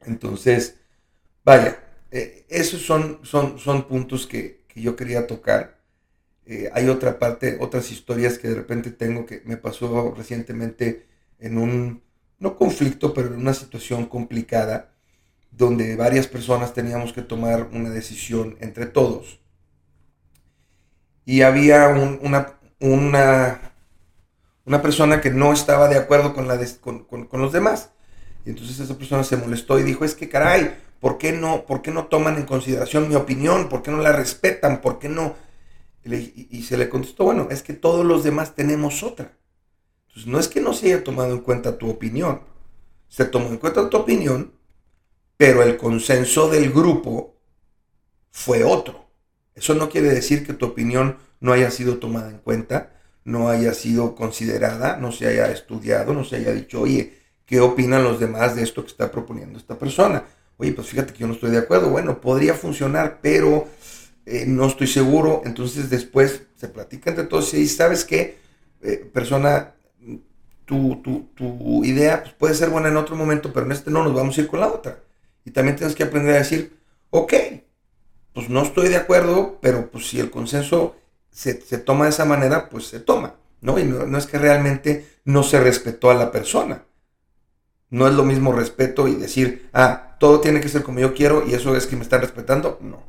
Entonces, 0.00 0.76
vaya, 1.42 1.82
eh, 2.10 2.44
esos 2.50 2.82
son, 2.82 3.20
son, 3.22 3.58
son 3.58 3.88
puntos 3.88 4.26
que, 4.26 4.61
yo 4.80 4.96
quería 4.96 5.26
tocar. 5.26 5.78
Eh, 6.46 6.70
hay 6.72 6.88
otra 6.88 7.18
parte, 7.18 7.58
otras 7.60 7.90
historias 7.90 8.38
que 8.38 8.48
de 8.48 8.54
repente 8.54 8.90
tengo 8.90 9.26
que 9.26 9.42
me 9.44 9.56
pasó 9.56 10.14
recientemente 10.16 11.06
en 11.38 11.58
un, 11.58 12.02
no 12.38 12.56
conflicto, 12.56 13.12
pero 13.14 13.28
en 13.28 13.40
una 13.40 13.54
situación 13.54 14.06
complicada 14.06 14.92
donde 15.52 15.96
varias 15.96 16.26
personas 16.26 16.72
teníamos 16.72 17.12
que 17.12 17.22
tomar 17.22 17.68
una 17.72 17.90
decisión 17.90 18.56
entre 18.60 18.86
todos. 18.86 19.40
Y 21.24 21.42
había 21.42 21.88
una, 21.88 22.58
una, 22.80 23.60
una, 24.64 24.82
persona 24.82 25.20
que 25.20 25.30
no 25.30 25.52
estaba 25.52 25.88
de 25.88 25.98
acuerdo 25.98 26.34
con, 26.34 26.48
la 26.48 26.58
con, 26.80 27.04
con, 27.04 27.40
los 27.40 27.52
demás. 27.52 27.90
Y 28.44 28.50
entonces 28.50 28.80
esa 28.80 28.98
persona 28.98 29.22
se 29.22 29.36
molestó 29.36 29.78
y 29.78 29.84
dijo, 29.84 30.04
es 30.04 30.14
que 30.14 30.28
caray, 30.28 30.74
¿por 31.02 31.18
qué, 31.18 31.32
no, 31.32 31.66
¿por 31.66 31.82
qué 31.82 31.90
no 31.90 32.06
toman 32.06 32.36
en 32.36 32.46
consideración 32.46 33.08
mi 33.08 33.16
opinión? 33.16 33.68
¿Por 33.68 33.82
qué 33.82 33.90
no 33.90 33.98
la 33.98 34.12
respetan? 34.12 34.80
¿Por 34.80 35.00
qué 35.00 35.08
no? 35.08 35.34
Y, 36.04 36.46
y 36.48 36.62
se 36.62 36.76
le 36.76 36.88
contestó, 36.88 37.24
bueno, 37.24 37.48
es 37.50 37.64
que 37.64 37.72
todos 37.72 38.06
los 38.06 38.22
demás 38.22 38.54
tenemos 38.54 39.02
otra. 39.02 39.36
Entonces 40.06 40.30
no 40.30 40.38
es 40.38 40.46
que 40.46 40.60
no 40.60 40.72
se 40.72 40.86
haya 40.86 41.02
tomado 41.02 41.32
en 41.32 41.40
cuenta 41.40 41.76
tu 41.76 41.90
opinión. 41.90 42.42
Se 43.08 43.24
tomó 43.24 43.48
en 43.48 43.56
cuenta 43.56 43.90
tu 43.90 43.96
opinión, 43.96 44.52
pero 45.36 45.64
el 45.64 45.76
consenso 45.76 46.48
del 46.48 46.70
grupo 46.70 47.34
fue 48.30 48.62
otro. 48.62 49.06
Eso 49.56 49.74
no 49.74 49.88
quiere 49.88 50.08
decir 50.08 50.46
que 50.46 50.54
tu 50.54 50.66
opinión 50.66 51.18
no 51.40 51.52
haya 51.52 51.72
sido 51.72 51.98
tomada 51.98 52.30
en 52.30 52.38
cuenta, 52.38 52.92
no 53.24 53.48
haya 53.48 53.74
sido 53.74 54.14
considerada, 54.14 54.98
no 54.98 55.10
se 55.10 55.26
haya 55.26 55.50
estudiado, 55.50 56.14
no 56.14 56.22
se 56.22 56.36
haya 56.36 56.52
dicho, 56.52 56.80
oye, 56.80 57.18
¿qué 57.44 57.60
opinan 57.60 58.04
los 58.04 58.20
demás 58.20 58.54
de 58.54 58.62
esto 58.62 58.84
que 58.84 58.92
está 58.92 59.10
proponiendo 59.10 59.58
esta 59.58 59.76
persona? 59.76 60.26
Oye, 60.62 60.72
pues 60.72 60.86
fíjate 60.86 61.12
que 61.12 61.18
yo 61.18 61.26
no 61.26 61.34
estoy 61.34 61.50
de 61.50 61.58
acuerdo. 61.58 61.90
Bueno, 61.90 62.20
podría 62.20 62.54
funcionar, 62.54 63.18
pero 63.20 63.66
eh, 64.26 64.44
no 64.46 64.68
estoy 64.68 64.86
seguro. 64.86 65.42
Entonces 65.44 65.90
después 65.90 66.42
se 66.54 66.68
platica 66.68 67.10
entre 67.10 67.24
todos 67.24 67.52
y 67.54 67.66
sabes 67.66 68.04
qué, 68.04 68.38
eh, 68.80 69.10
persona, 69.12 69.74
tu, 70.64 71.02
tu, 71.02 71.30
tu 71.34 71.84
idea 71.84 72.22
pues, 72.22 72.34
puede 72.34 72.54
ser 72.54 72.70
buena 72.70 72.86
en 72.86 72.96
otro 72.96 73.16
momento, 73.16 73.52
pero 73.52 73.66
en 73.66 73.72
este 73.72 73.90
no, 73.90 74.04
nos 74.04 74.14
vamos 74.14 74.38
a 74.38 74.40
ir 74.40 74.46
con 74.46 74.60
la 74.60 74.68
otra. 74.68 75.00
Y 75.44 75.50
también 75.50 75.74
tienes 75.74 75.96
que 75.96 76.04
aprender 76.04 76.36
a 76.36 76.38
decir, 76.38 76.76
ok, 77.10 77.34
pues 78.32 78.48
no 78.48 78.62
estoy 78.62 78.88
de 78.88 78.98
acuerdo, 78.98 79.58
pero 79.60 79.90
pues 79.90 80.08
si 80.08 80.20
el 80.20 80.30
consenso 80.30 80.94
se, 81.32 81.54
toma 81.78 82.04
de 82.04 82.10
esa 82.10 82.24
manera, 82.24 82.68
pues 82.68 82.86
se 82.86 83.00
toma, 83.00 83.34
¿no? 83.60 83.80
Y 83.80 83.84
no, 83.84 84.16
es 84.16 84.26
que 84.26 84.38
realmente 84.38 85.08
no 85.24 85.42
se 85.42 85.58
respetó 85.58 86.08
a 86.08 86.14
la 86.14 86.30
persona. 86.30 86.84
No 87.92 88.08
es 88.08 88.14
lo 88.14 88.24
mismo 88.24 88.52
respeto 88.52 89.06
y 89.06 89.16
decir, 89.16 89.68
ah, 89.74 90.16
todo 90.18 90.40
tiene 90.40 90.62
que 90.62 90.70
ser 90.70 90.82
como 90.82 90.98
yo 90.98 91.12
quiero 91.12 91.46
y 91.46 91.52
eso 91.52 91.76
es 91.76 91.86
que 91.86 91.94
me 91.94 92.02
están 92.02 92.22
respetando. 92.22 92.78
No. 92.80 93.02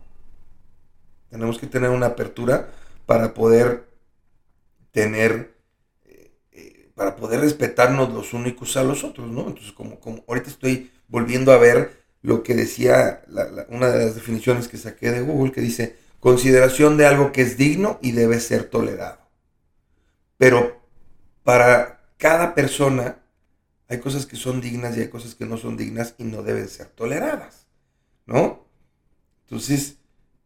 Tenemos 1.29 1.57
que 1.57 1.67
tener 1.67 1.89
una 1.89 2.07
apertura 2.07 2.69
para 3.05 3.33
poder 3.33 3.87
tener, 4.91 5.55
eh, 6.03 6.33
eh, 6.51 6.91
para 6.95 7.15
poder 7.15 7.39
respetarnos 7.39 8.13
los 8.13 8.33
únicos 8.33 8.75
a 8.75 8.83
los 8.83 9.05
otros, 9.05 9.31
¿no? 9.31 9.47
Entonces, 9.47 9.71
como, 9.71 10.01
como 10.01 10.25
ahorita 10.27 10.49
estoy 10.49 10.91
volviendo 11.07 11.53
a 11.53 11.57
ver 11.57 12.03
lo 12.21 12.43
que 12.43 12.53
decía 12.53 13.21
una 13.69 13.87
de 13.87 14.05
las 14.05 14.15
definiciones 14.15 14.67
que 14.67 14.75
saqué 14.75 15.11
de 15.11 15.21
Google, 15.21 15.53
que 15.53 15.61
dice 15.61 15.95
consideración 16.19 16.97
de 16.97 17.05
algo 17.05 17.31
que 17.31 17.41
es 17.41 17.55
digno 17.55 17.99
y 18.01 18.11
debe 18.11 18.41
ser 18.41 18.65
tolerado. 18.65 19.19
Pero 20.37 20.81
para 21.43 22.01
cada 22.17 22.53
persona 22.53 23.22
hay 23.87 23.99
cosas 23.99 24.25
que 24.25 24.35
son 24.35 24.61
dignas 24.61 24.97
y 24.97 25.01
hay 25.01 25.09
cosas 25.09 25.35
que 25.35 25.45
no 25.45 25.57
son 25.57 25.77
dignas 25.77 26.15
y 26.17 26.23
no 26.23 26.43
deben 26.43 26.67
ser 26.67 26.87
toleradas, 26.87 27.67
¿no? 28.25 28.65
Entonces, 29.45 29.97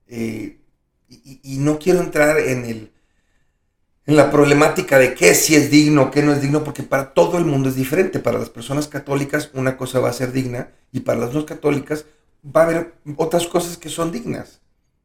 eh, 0.07 0.59
y, 1.09 1.57
no 1.59 1.79
quiero 1.79 2.01
entrar 2.01 2.39
en 2.39 2.65
el 2.65 2.91
en 4.05 4.15
la 4.15 4.31
problemática 4.31 4.97
de 4.97 5.13
qué 5.13 5.35
si 5.35 5.55
es 5.55 5.69
digno, 5.69 6.11
qué 6.11 6.23
no 6.23 6.31
es 6.31 6.41
digno, 6.41 6.63
porque 6.63 6.81
para 6.81 7.13
todo 7.13 7.37
el 7.37 7.45
mundo 7.45 7.67
es 7.67 7.75
diferente. 7.75 8.19
Para 8.19 8.39
las 8.39 8.49
personas 8.49 8.87
católicas 8.87 9.51
una 9.53 9.75
cosa 9.75 9.99
va 9.99 10.09
a 10.09 10.13
ser 10.13 10.31
digna 10.31 10.71
y 10.93 11.01
para 11.01 11.19
las 11.19 11.33
no 11.33 11.45
católicas 11.45 12.05
va 12.43 12.61
a 12.61 12.63
haber 12.65 12.93
otras 13.17 13.47
cosas 13.47 13.77
que 13.77 13.89
son 13.89 14.11
dignas, 14.11 14.61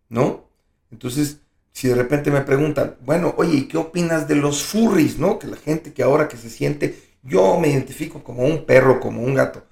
¿no? 0.09 0.49
Entonces, 0.93 1.39
si 1.73 1.89
de 1.89 1.97
repente 1.97 2.31
me 2.31 2.43
preguntan, 2.43 2.97
bueno, 3.05 3.35
oye, 3.39 3.57
¿y 3.57 3.69
qué 3.69 3.79
opinas 3.79 4.29
de 4.29 4.37
los 4.37 4.63
furries, 4.63 5.19
no? 5.19 5.39
Que 5.39 5.49
la 5.49 5.57
gente 5.57 5.93
que 5.93 6.03
ahora 6.03 6.29
que 6.29 6.37
se 6.37 6.51
siente, 6.51 6.97
yo 7.23 7.59
me 7.59 7.69
identifico 7.69 8.23
como 8.23 8.45
un 8.45 8.65
perro, 8.65 9.01
como 9.01 9.23
un 9.23 9.35
gato, 9.35 9.65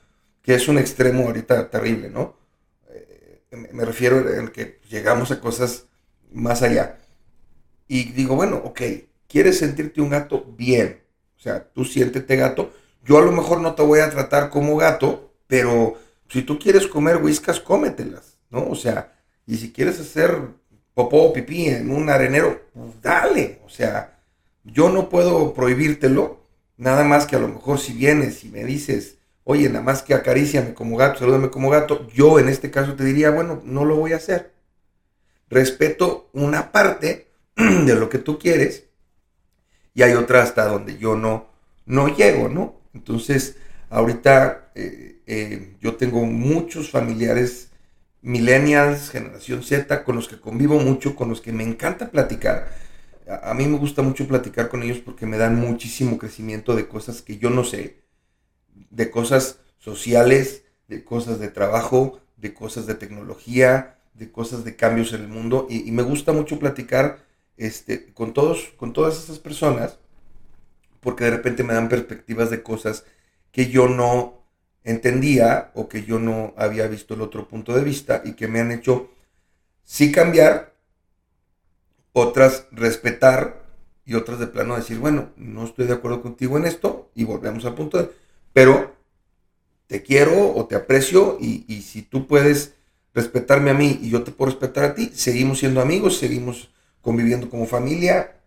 que 0.42 0.54
es 0.54 0.68
un 0.68 0.78
extremo 0.78 1.24
ahorita 1.24 1.70
terrible, 1.70 2.10
¿no? 2.10 2.36
Eh, 2.90 3.42
me 3.72 3.84
refiero 3.84 4.32
en 4.34 4.48
que 4.48 4.80
llegamos 4.88 5.30
a 5.30 5.40
cosas 5.40 5.86
más 6.32 6.62
allá. 6.62 6.98
Y 7.88 8.12
digo, 8.12 8.36
bueno, 8.36 8.62
ok, 8.64 8.80
¿Quieres 9.30 9.60
sentirte 9.60 10.00
un 10.00 10.10
gato? 10.10 10.44
Bien. 10.58 11.04
O 11.38 11.40
sea, 11.40 11.62
tú 11.72 11.84
siéntete 11.84 12.34
gato. 12.34 12.72
Yo 13.04 13.18
a 13.18 13.22
lo 13.22 13.30
mejor 13.30 13.60
no 13.60 13.76
te 13.76 13.82
voy 13.82 14.00
a 14.00 14.10
tratar 14.10 14.50
como 14.50 14.76
gato, 14.76 15.32
pero 15.46 15.96
si 16.28 16.42
tú 16.42 16.58
quieres 16.58 16.88
comer 16.88 17.18
whiskas, 17.18 17.60
cómetelas, 17.60 18.38
¿no? 18.50 18.66
O 18.68 18.74
sea, 18.74 19.16
y 19.46 19.56
si 19.56 19.72
quieres 19.72 20.00
hacer 20.00 20.36
popó 20.94 21.22
o 21.22 21.32
pipí 21.32 21.66
en 21.66 21.92
un 21.92 22.10
arenero, 22.10 22.60
pues 22.74 23.00
dale. 23.00 23.60
O 23.64 23.68
sea, 23.68 24.18
yo 24.64 24.90
no 24.90 25.08
puedo 25.08 25.54
prohibírtelo, 25.54 26.39
nada 26.80 27.04
más 27.04 27.26
que 27.26 27.36
a 27.36 27.38
lo 27.38 27.48
mejor 27.48 27.78
si 27.78 27.92
vienes 27.92 28.42
y 28.42 28.48
me 28.48 28.64
dices, 28.64 29.18
oye, 29.44 29.68
nada 29.68 29.84
más 29.84 30.02
que 30.02 30.14
acaríciame 30.14 30.72
como 30.72 30.96
gato, 30.96 31.18
salúdame 31.20 31.50
como 31.50 31.68
gato, 31.68 32.08
yo 32.08 32.38
en 32.38 32.48
este 32.48 32.70
caso 32.70 32.94
te 32.94 33.04
diría, 33.04 33.30
bueno, 33.30 33.60
no 33.66 33.84
lo 33.84 33.96
voy 33.96 34.14
a 34.14 34.16
hacer. 34.16 34.52
Respeto 35.50 36.30
una 36.32 36.72
parte 36.72 37.28
de 37.56 37.94
lo 37.94 38.08
que 38.08 38.18
tú 38.18 38.38
quieres 38.38 38.84
y 39.94 40.02
hay 40.02 40.14
otra 40.14 40.42
hasta 40.42 40.64
donde 40.64 40.96
yo 40.96 41.16
no, 41.16 41.48
no 41.84 42.08
llego, 42.08 42.48
¿no? 42.48 42.80
Entonces, 42.94 43.56
ahorita 43.90 44.70
eh, 44.74 45.20
eh, 45.26 45.76
yo 45.82 45.96
tengo 45.96 46.24
muchos 46.24 46.90
familiares 46.90 47.68
millennials, 48.22 49.10
generación 49.10 49.62
Z, 49.62 50.02
con 50.02 50.16
los 50.16 50.28
que 50.28 50.40
convivo 50.40 50.78
mucho, 50.78 51.14
con 51.14 51.28
los 51.28 51.42
que 51.42 51.52
me 51.52 51.62
encanta 51.62 52.10
platicar. 52.10 52.72
A, 53.30 53.50
a, 53.50 53.54
mí 53.54 53.66
me 53.66 53.78
gusta 53.78 54.02
mucho 54.02 54.26
platicar 54.26 54.68
con 54.68 54.82
ellos 54.82 54.98
porque 54.98 55.26
me 55.26 55.38
dan 55.38 55.56
muchísimo 55.56 56.18
crecimiento 56.18 56.74
de 56.74 56.88
cosas 56.88 57.22
que 57.22 57.38
yo 57.38 57.50
no 57.50 57.64
sé, 57.64 58.02
de 58.90 59.10
cosas 59.10 59.60
sociales, 59.78 60.64
de 60.88 61.04
cosas 61.04 61.38
de 61.38 61.48
trabajo, 61.48 62.20
de 62.36 62.52
cosas 62.54 62.86
de 62.86 62.94
tecnología, 62.94 63.98
de 64.14 64.30
cosas 64.30 64.64
de 64.64 64.76
cambios 64.76 65.12
en 65.12 65.22
el 65.22 65.28
mundo. 65.28 65.66
Y, 65.70 65.90
me 65.92 66.02
gusta 66.02 66.32
mucho 66.32 66.58
platicar 66.58 67.24
este, 67.56 68.12
con, 68.12 68.32
todos, 68.32 68.72
con 68.76 68.92
todas 68.92 69.22
esas 69.22 69.38
personas, 69.38 69.98
porque 71.00 71.24
de 71.24 71.30
repente 71.30 71.64
me 71.64 71.74
dan 71.74 71.88
perspectivas 71.88 72.50
de 72.50 72.62
cosas 72.62 73.04
que 73.52 73.70
yo 73.70 73.88
no 73.88 74.44
entendía 74.84 75.70
o 75.74 75.88
que 75.88 76.04
yo 76.04 76.18
no 76.18 76.54
había 76.56 76.86
visto 76.86 77.14
el 77.14 77.22
otro 77.22 77.48
punto 77.48 77.74
de 77.74 77.84
vista 77.84 78.22
y 78.24 78.32
que 78.32 78.48
me 78.48 78.60
han 78.60 78.72
hecho 78.72 79.10
sí 79.84 80.10
cambiar, 80.10 80.69
otras 82.12 82.66
respetar 82.72 83.64
y 84.04 84.14
otras 84.14 84.38
de 84.38 84.46
plano 84.46 84.76
decir, 84.76 84.98
bueno, 84.98 85.30
no 85.36 85.64
estoy 85.64 85.86
de 85.86 85.94
acuerdo 85.94 86.22
contigo 86.22 86.56
en 86.56 86.66
esto 86.66 87.10
y 87.14 87.24
volvemos 87.24 87.64
al 87.64 87.74
punto 87.74 88.12
pero 88.52 88.96
te 89.86 90.02
quiero 90.02 90.54
o 90.54 90.66
te 90.66 90.74
aprecio 90.74 91.38
y, 91.40 91.64
y 91.68 91.82
si 91.82 92.02
tú 92.02 92.26
puedes 92.26 92.74
respetarme 93.14 93.70
a 93.70 93.74
mí 93.74 93.98
y 94.02 94.10
yo 94.10 94.22
te 94.22 94.32
puedo 94.32 94.50
respetar 94.50 94.84
a 94.84 94.94
ti, 94.94 95.10
seguimos 95.14 95.60
siendo 95.60 95.80
amigos, 95.80 96.18
seguimos 96.18 96.70
conviviendo 97.00 97.48
como 97.48 97.66
familia, 97.66 98.40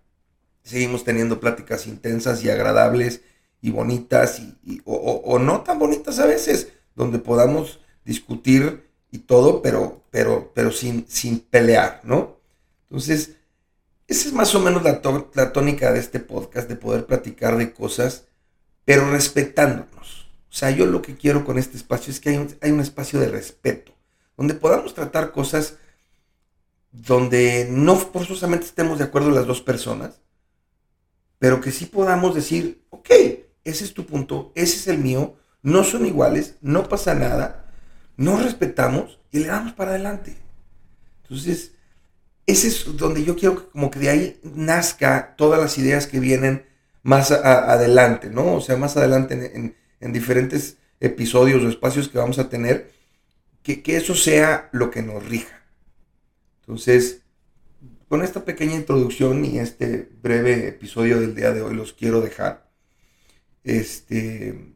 seguimos 0.63 1.03
teniendo 1.03 1.39
pláticas 1.39 1.87
intensas 1.87 2.43
y 2.43 2.49
agradables 2.49 3.21
y 3.61 3.71
bonitas 3.71 4.39
y, 4.39 4.81
o, 4.85 5.39
no 5.39 5.61
tan 5.61 5.79
bonitas 5.79 6.19
a 6.19 6.25
veces, 6.25 6.73
donde 6.95 7.19
podamos 7.19 7.79
discutir 8.05 8.89
y 9.11 9.19
todo, 9.19 9.61
pero, 9.61 10.03
pero, 10.11 10.51
pero 10.53 10.71
sin, 10.71 11.05
sin 11.07 11.39
pelear, 11.39 12.01
¿no? 12.03 12.37
Entonces, 12.89 13.37
esa 14.07 14.27
es 14.27 14.33
más 14.33 14.53
o 14.55 14.59
menos 14.59 14.83
la, 14.83 15.01
la 15.33 15.53
tónica 15.53 15.91
de 15.91 15.99
este 15.99 16.19
podcast, 16.19 16.67
de 16.67 16.75
poder 16.75 17.05
platicar 17.05 17.57
de 17.57 17.73
cosas, 17.73 18.25
pero 18.85 19.09
respetándonos. 19.11 20.27
O 20.49 20.55
sea, 20.55 20.69
yo 20.69 20.85
lo 20.85 21.01
que 21.01 21.15
quiero 21.15 21.45
con 21.45 21.57
este 21.57 21.77
espacio 21.77 22.11
es 22.11 22.19
que 22.19 22.29
hay 22.29 22.37
un, 22.37 22.55
hay 22.61 22.71
un 22.71 22.79
espacio 22.79 23.19
de 23.19 23.29
respeto, 23.29 23.93
donde 24.37 24.53
podamos 24.53 24.93
tratar 24.93 25.31
cosas 25.31 25.77
donde 26.91 27.67
no 27.71 27.95
forzosamente 27.95 28.67
estemos 28.67 28.99
de 28.99 29.05
acuerdo 29.05 29.31
las 29.31 29.47
dos 29.47 29.61
personas, 29.61 30.21
pero 31.39 31.59
que 31.59 31.71
sí 31.71 31.87
podamos 31.87 32.35
decir, 32.35 32.85
ok, 32.91 33.09
ese 33.63 33.83
es 33.83 33.93
tu 33.93 34.05
punto, 34.05 34.51
ese 34.53 34.75
es 34.75 34.87
el 34.87 34.99
mío, 34.99 35.35
no 35.63 35.83
son 35.83 36.05
iguales, 36.05 36.55
no 36.61 36.87
pasa 36.87 37.15
nada, 37.15 37.73
nos 38.15 38.43
respetamos 38.43 39.19
y 39.31 39.39
le 39.39 39.47
damos 39.47 39.73
para 39.73 39.91
adelante. 39.91 40.37
Entonces, 41.23 41.73
ese 42.45 42.67
es 42.67 42.97
donde 42.97 43.23
yo 43.23 43.35
quiero 43.35 43.55
que 43.55 43.71
como 43.71 43.89
que 43.91 43.99
de 43.99 44.09
ahí 44.09 44.39
nazca 44.43 45.35
todas 45.37 45.59
las 45.59 45.77
ideas 45.77 46.07
que 46.07 46.19
vienen 46.19 46.65
más 47.01 47.31
adelante, 47.31 48.29
¿no? 48.29 48.55
O 48.55 48.61
sea, 48.61 48.77
más 48.77 48.97
adelante 48.97 49.51
en, 49.99 50.13
diferentes 50.13 50.77
episodios 50.99 51.63
o 51.63 51.69
espacios 51.69 52.09
que 52.09 52.17
vamos 52.17 52.39
a 52.39 52.49
tener, 52.49 52.91
que 53.61 53.81
eso 53.95 54.15
sea 54.15 54.69
lo 54.73 54.91
que 54.91 55.01
nos 55.01 55.25
rija. 55.25 55.63
Entonces, 56.61 57.23
con 58.13 58.21
esta 58.21 58.45
pequeña 58.45 58.75
introducción 58.75 59.43
y 59.43 59.57
este 59.57 60.07
breve 60.21 60.67
episodio 60.67 61.19
del 61.19 61.33
día 61.33 61.51
de 61.51 61.63
hoy 61.63 61.73
los 61.73 61.93
quiero 61.93 62.21
dejar. 62.21 62.69
Este, 63.63 64.75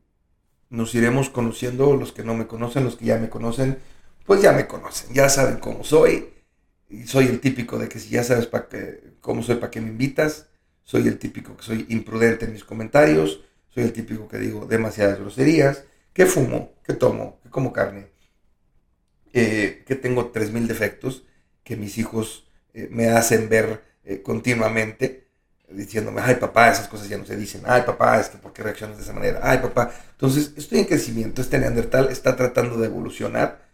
nos 0.72 0.96
iremos 0.96 1.30
conociendo, 1.30 1.96
los 1.96 2.12
que 2.12 2.24
no 2.24 2.34
me 2.34 2.48
conocen, 2.48 2.84
los 2.84 2.96
que 2.96 3.06
ya 3.06 3.20
me 3.20 3.30
conocen, 3.30 3.78
pues 4.26 4.42
ya 4.42 4.54
me 4.54 4.66
conocen, 4.66 5.14
ya 5.14 5.30
saben 5.30 5.58
cómo 5.58 5.84
soy. 5.84 6.30
Soy 7.06 7.26
el 7.26 7.40
típico 7.40 7.78
de 7.78 7.90
que 7.90 8.00
si 8.00 8.10
ya 8.10 8.24
sabes 8.24 8.48
pa 8.48 8.68
que, 8.70 9.16
cómo 9.22 9.44
soy, 9.44 9.56
para 9.56 9.72
qué 9.72 9.82
me 9.82 9.90
invitas. 9.90 10.48
Soy 10.84 11.08
el 11.08 11.20
típico 11.20 11.58
que 11.58 11.64
soy 11.64 11.86
imprudente 11.90 12.46
en 12.46 12.54
mis 12.54 12.64
comentarios. 12.64 13.42
Soy 13.70 13.84
el 13.84 13.94
típico 13.94 14.28
que 14.28 14.38
digo 14.38 14.66
demasiadas 14.66 15.20
groserías. 15.20 15.84
Que 16.14 16.26
fumo, 16.26 16.74
que 16.84 16.94
tomo, 16.94 17.40
que 17.44 17.50
como 17.50 17.74
carne. 17.74 18.08
Eh, 19.34 19.84
que 19.86 19.96
tengo 19.96 20.32
3.000 20.32 20.68
defectos 20.68 21.26
que 21.64 21.76
mis 21.76 21.98
hijos 21.98 22.48
eh, 22.74 22.88
me 22.90 23.10
hacen 23.10 23.50
ver 23.50 23.84
eh, 24.06 24.22
continuamente, 24.22 25.28
diciéndome, 25.70 26.22
ay 26.22 26.36
papá, 26.36 26.72
esas 26.72 26.88
cosas 26.88 27.10
ya 27.10 27.18
no 27.18 27.26
se 27.26 27.36
dicen, 27.36 27.64
ay 27.66 27.82
papá, 27.82 28.20
es 28.22 28.30
que 28.30 28.38
¿por 28.38 28.54
qué 28.54 28.64
reaccionas 28.64 28.96
de 28.96 29.04
esa 29.04 29.12
manera? 29.12 29.42
Ay 29.44 29.58
papá. 29.58 29.92
Entonces, 30.12 30.54
estoy 30.56 30.80
en 30.80 30.86
crecimiento, 30.86 31.42
este 31.42 31.60
neandertal 31.60 32.10
está 32.10 32.38
tratando 32.38 32.78
de 32.78 32.86
evolucionar, 32.86 33.68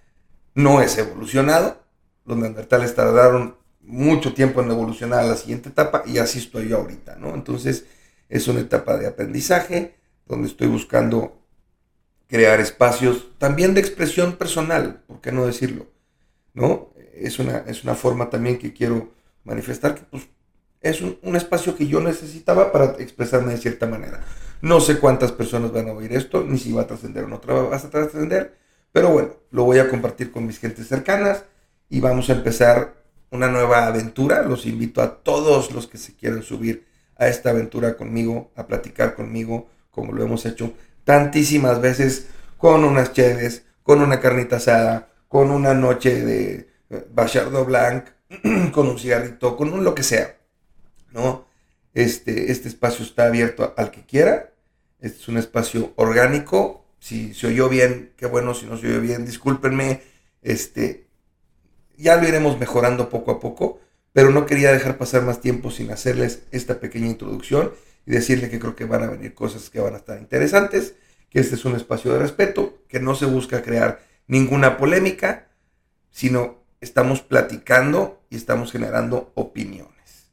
no 0.55 0.81
es 0.81 0.97
evolucionado, 0.97 1.82
los 2.25 2.37
neandertales 2.37 2.95
tardaron 2.95 3.57
mucho 3.81 4.33
tiempo 4.33 4.61
en 4.61 4.71
evolucionar 4.71 5.19
a 5.19 5.27
la 5.27 5.35
siguiente 5.35 5.69
etapa 5.69 6.03
y 6.05 6.17
así 6.17 6.39
estoy 6.39 6.69
yo 6.69 6.77
ahorita, 6.77 7.17
¿no? 7.17 7.33
Entonces 7.33 7.85
es 8.29 8.47
una 8.47 8.61
etapa 8.61 8.97
de 8.97 9.07
aprendizaje 9.07 9.95
donde 10.25 10.47
estoy 10.47 10.67
buscando 10.67 11.39
crear 12.27 12.59
espacios 12.59 13.37
también 13.37 13.73
de 13.73 13.81
expresión 13.81 14.37
personal, 14.37 15.03
¿por 15.05 15.21
qué 15.21 15.31
no 15.31 15.45
decirlo? 15.45 15.87
¿No? 16.53 16.93
Es 17.13 17.39
una, 17.39 17.59
es 17.67 17.83
una 17.83 17.95
forma 17.95 18.29
también 18.29 18.57
que 18.57 18.73
quiero 18.73 19.11
manifestar 19.43 19.95
que 19.95 20.01
pues, 20.09 20.27
es 20.81 21.01
un, 21.01 21.35
espacio 21.35 21.75
que 21.75 21.87
yo 21.87 22.01
necesitaba 22.01 22.71
para 22.71 22.95
expresarme 22.99 23.53
de 23.53 23.57
cierta 23.57 23.87
manera. 23.87 24.21
No 24.61 24.81
sé 24.81 24.99
cuántas 24.99 25.31
personas 25.31 25.71
van 25.71 25.89
a 25.89 25.93
oír 25.93 26.13
esto, 26.13 26.43
ni 26.43 26.57
si 26.57 26.71
va 26.71 26.81
a 26.81 26.87
trascender 26.87 27.23
o 27.25 27.27
no 27.27 27.39
va 27.39 27.75
a 27.75 27.89
trascender, 27.89 28.57
pero 28.91 29.09
bueno, 29.09 29.29
lo 29.51 29.63
voy 29.63 29.79
a 29.79 29.89
compartir 29.89 30.31
con 30.31 30.45
mis 30.45 30.59
gentes 30.59 30.87
cercanas 30.87 31.45
y 31.93 31.99
vamos 31.99 32.27
a 32.31 32.33
empezar 32.33 32.95
una 33.29 33.49
nueva 33.49 33.85
aventura. 33.85 34.41
Los 34.41 34.65
invito 34.65 34.99
a 34.99 35.17
todos 35.17 35.71
los 35.71 35.85
que 35.85 35.99
se 35.99 36.15
quieran 36.15 36.41
subir 36.41 36.87
a 37.17 37.27
esta 37.27 37.51
aventura 37.51 37.95
conmigo, 37.97 38.51
a 38.55 38.65
platicar 38.65 39.13
conmigo, 39.13 39.69
como 39.91 40.11
lo 40.11 40.23
hemos 40.23 40.43
hecho 40.47 40.73
tantísimas 41.03 41.79
veces, 41.81 42.29
con 42.57 42.83
unas 42.83 43.13
cheves, 43.13 43.65
con 43.83 44.01
una 44.01 44.19
carnita 44.19 44.55
asada, 44.55 45.09
con 45.27 45.51
una 45.51 45.75
noche 45.75 46.25
de 46.25 46.67
eh, 46.89 47.07
Bachardo 47.13 47.63
Blanc, 47.63 48.05
con 48.71 48.87
un 48.87 48.97
cigarrito, 48.97 49.55
con 49.55 49.71
un 49.71 49.83
lo 49.83 49.93
que 49.93 50.01
sea. 50.01 50.35
¿no? 51.11 51.45
Este, 51.93 52.51
este 52.51 52.69
espacio 52.69 53.05
está 53.05 53.27
abierto 53.27 53.75
al 53.77 53.91
que 53.91 54.03
quiera. 54.03 54.51
Este 54.99 55.19
es 55.19 55.27
un 55.27 55.37
espacio 55.37 55.93
orgánico. 55.97 56.87
Si 56.97 57.35
se 57.35 57.45
oyó 57.45 57.69
bien, 57.69 58.13
qué 58.17 58.25
bueno. 58.25 58.55
Si 58.55 58.65
no 58.65 58.77
se 58.77 58.87
oyó 58.87 58.99
bien, 58.99 59.27
discúlpenme. 59.27 60.01
Este, 60.41 61.02
ya 61.97 62.17
lo 62.17 62.27
iremos 62.27 62.59
mejorando 62.59 63.09
poco 63.09 63.31
a 63.31 63.39
poco, 63.39 63.79
pero 64.11 64.29
no 64.29 64.45
quería 64.45 64.71
dejar 64.71 64.97
pasar 64.97 65.23
más 65.23 65.41
tiempo 65.41 65.71
sin 65.71 65.91
hacerles 65.91 66.43
esta 66.51 66.79
pequeña 66.79 67.07
introducción 67.07 67.71
y 68.05 68.11
decirle 68.11 68.49
que 68.49 68.59
creo 68.59 68.75
que 68.75 68.85
van 68.85 69.03
a 69.03 69.07
venir 69.07 69.33
cosas 69.33 69.69
que 69.69 69.79
van 69.79 69.93
a 69.93 69.97
estar 69.97 70.19
interesantes, 70.19 70.95
que 71.29 71.39
este 71.39 71.55
es 71.55 71.65
un 71.65 71.75
espacio 71.75 72.13
de 72.13 72.19
respeto, 72.19 72.79
que 72.87 72.99
no 72.99 73.15
se 73.15 73.25
busca 73.25 73.63
crear 73.63 74.03
ninguna 74.27 74.77
polémica, 74.77 75.47
sino 76.11 76.63
estamos 76.81 77.21
platicando 77.21 78.21
y 78.29 78.35
estamos 78.35 78.71
generando 78.71 79.31
opiniones. 79.35 80.29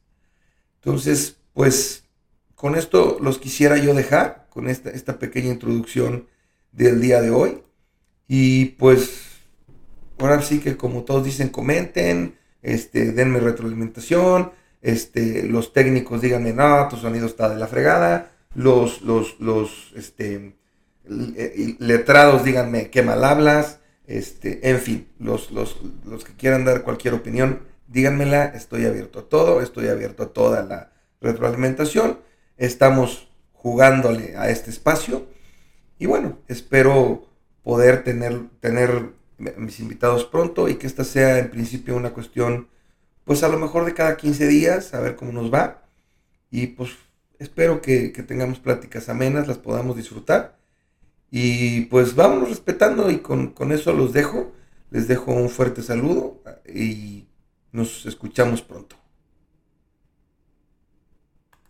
Entonces, 0.76 1.36
pues 1.54 2.04
con 2.54 2.76
esto 2.76 3.18
los 3.20 3.38
quisiera 3.38 3.78
yo 3.78 3.94
dejar, 3.94 4.46
con 4.50 4.68
esta, 4.68 4.90
esta 4.90 5.18
pequeña 5.18 5.50
introducción 5.50 6.28
del 6.72 7.00
día 7.00 7.22
de 7.22 7.30
hoy. 7.30 7.62
Y 8.28 8.66
pues 8.66 9.29
sí 10.42 10.61
que 10.61 10.76
como 10.76 11.04
todos 11.04 11.24
dicen, 11.24 11.48
comenten, 11.48 12.37
este, 12.62 13.12
denme 13.12 13.40
retroalimentación, 13.40 14.52
este, 14.83 15.44
los 15.44 15.72
técnicos 15.72 16.20
díganme, 16.20 16.52
no, 16.52 16.88
tu 16.88 16.96
sonido 16.96 17.26
está 17.26 17.48
de 17.48 17.56
la 17.56 17.66
fregada, 17.66 18.33
los, 18.54 19.02
los, 19.02 19.38
los, 19.40 19.92
este, 19.96 20.56
letrados 21.06 22.44
díganme 22.44 22.90
qué 22.90 23.02
mal 23.02 23.24
hablas, 23.24 23.80
este, 24.06 24.70
en 24.70 24.78
fin, 24.78 25.09
los, 25.18 25.50
los, 25.50 25.80
los 26.04 26.24
que 26.24 26.35
quieran 26.35 26.64
dar 26.64 26.83
cualquier 26.83 27.14
opinión, 27.14 27.61
díganmela, 27.88 28.46
estoy 28.46 28.87
abierto 28.87 29.20
a 29.20 29.28
todo, 29.28 29.61
estoy 29.61 29.88
abierto 29.88 30.24
a 30.24 30.33
toda 30.33 30.62
la 30.62 30.92
retroalimentación, 31.20 32.18
estamos 32.56 33.28
jugándole 33.52 34.37
a 34.37 34.50
este 34.50 34.70
espacio 34.70 35.26
y 35.98 36.06
bueno, 36.06 36.38
espero 36.48 37.26
poder 37.62 38.04
tener, 38.04 38.48
tener 38.61 39.12
mis 39.57 39.81
invitados 39.81 40.24
pronto 40.24 40.68
y 40.68 40.76
que 40.76 40.87
esta 40.87 41.05
sea 41.05 41.38
en 41.38 41.50
principio 41.50 41.96
una 41.96 42.12
cuestión, 42.12 42.68
pues 43.24 43.42
a 43.42 43.48
lo 43.48 43.59
mejor 43.59 43.85
de 43.85 43.94
cada 43.94 44.16
15 44.16 44.46
días, 44.48 44.94
a 44.94 45.00
ver 45.00 45.16
cómo 45.16 45.33
nos 45.33 45.53
va. 45.53 45.83
Y 46.50 46.68
pues 46.68 46.90
espero 47.38 47.81
que, 47.81 48.11
tengamos 48.26 48.59
pláticas 48.59 49.09
amenas, 49.09 49.48
las 49.48 49.59
podamos 49.59 49.96
disfrutar. 49.96 50.59
Y 51.31 51.83
pues 51.87 52.14
vámonos 52.14 52.50
respetando 52.50 53.11
y 53.11 53.18
con, 53.18 53.48
con 53.48 53.72
eso 53.72 53.92
los 53.92 54.12
dejo. 54.12 54.53
Les 54.90 55.09
dejo 55.09 55.33
un 55.33 55.48
fuerte 55.48 55.83
saludo 55.83 56.42
y 56.66 57.26
nos 57.72 58.07
escuchamos 58.07 58.62
pronto. 58.62 58.99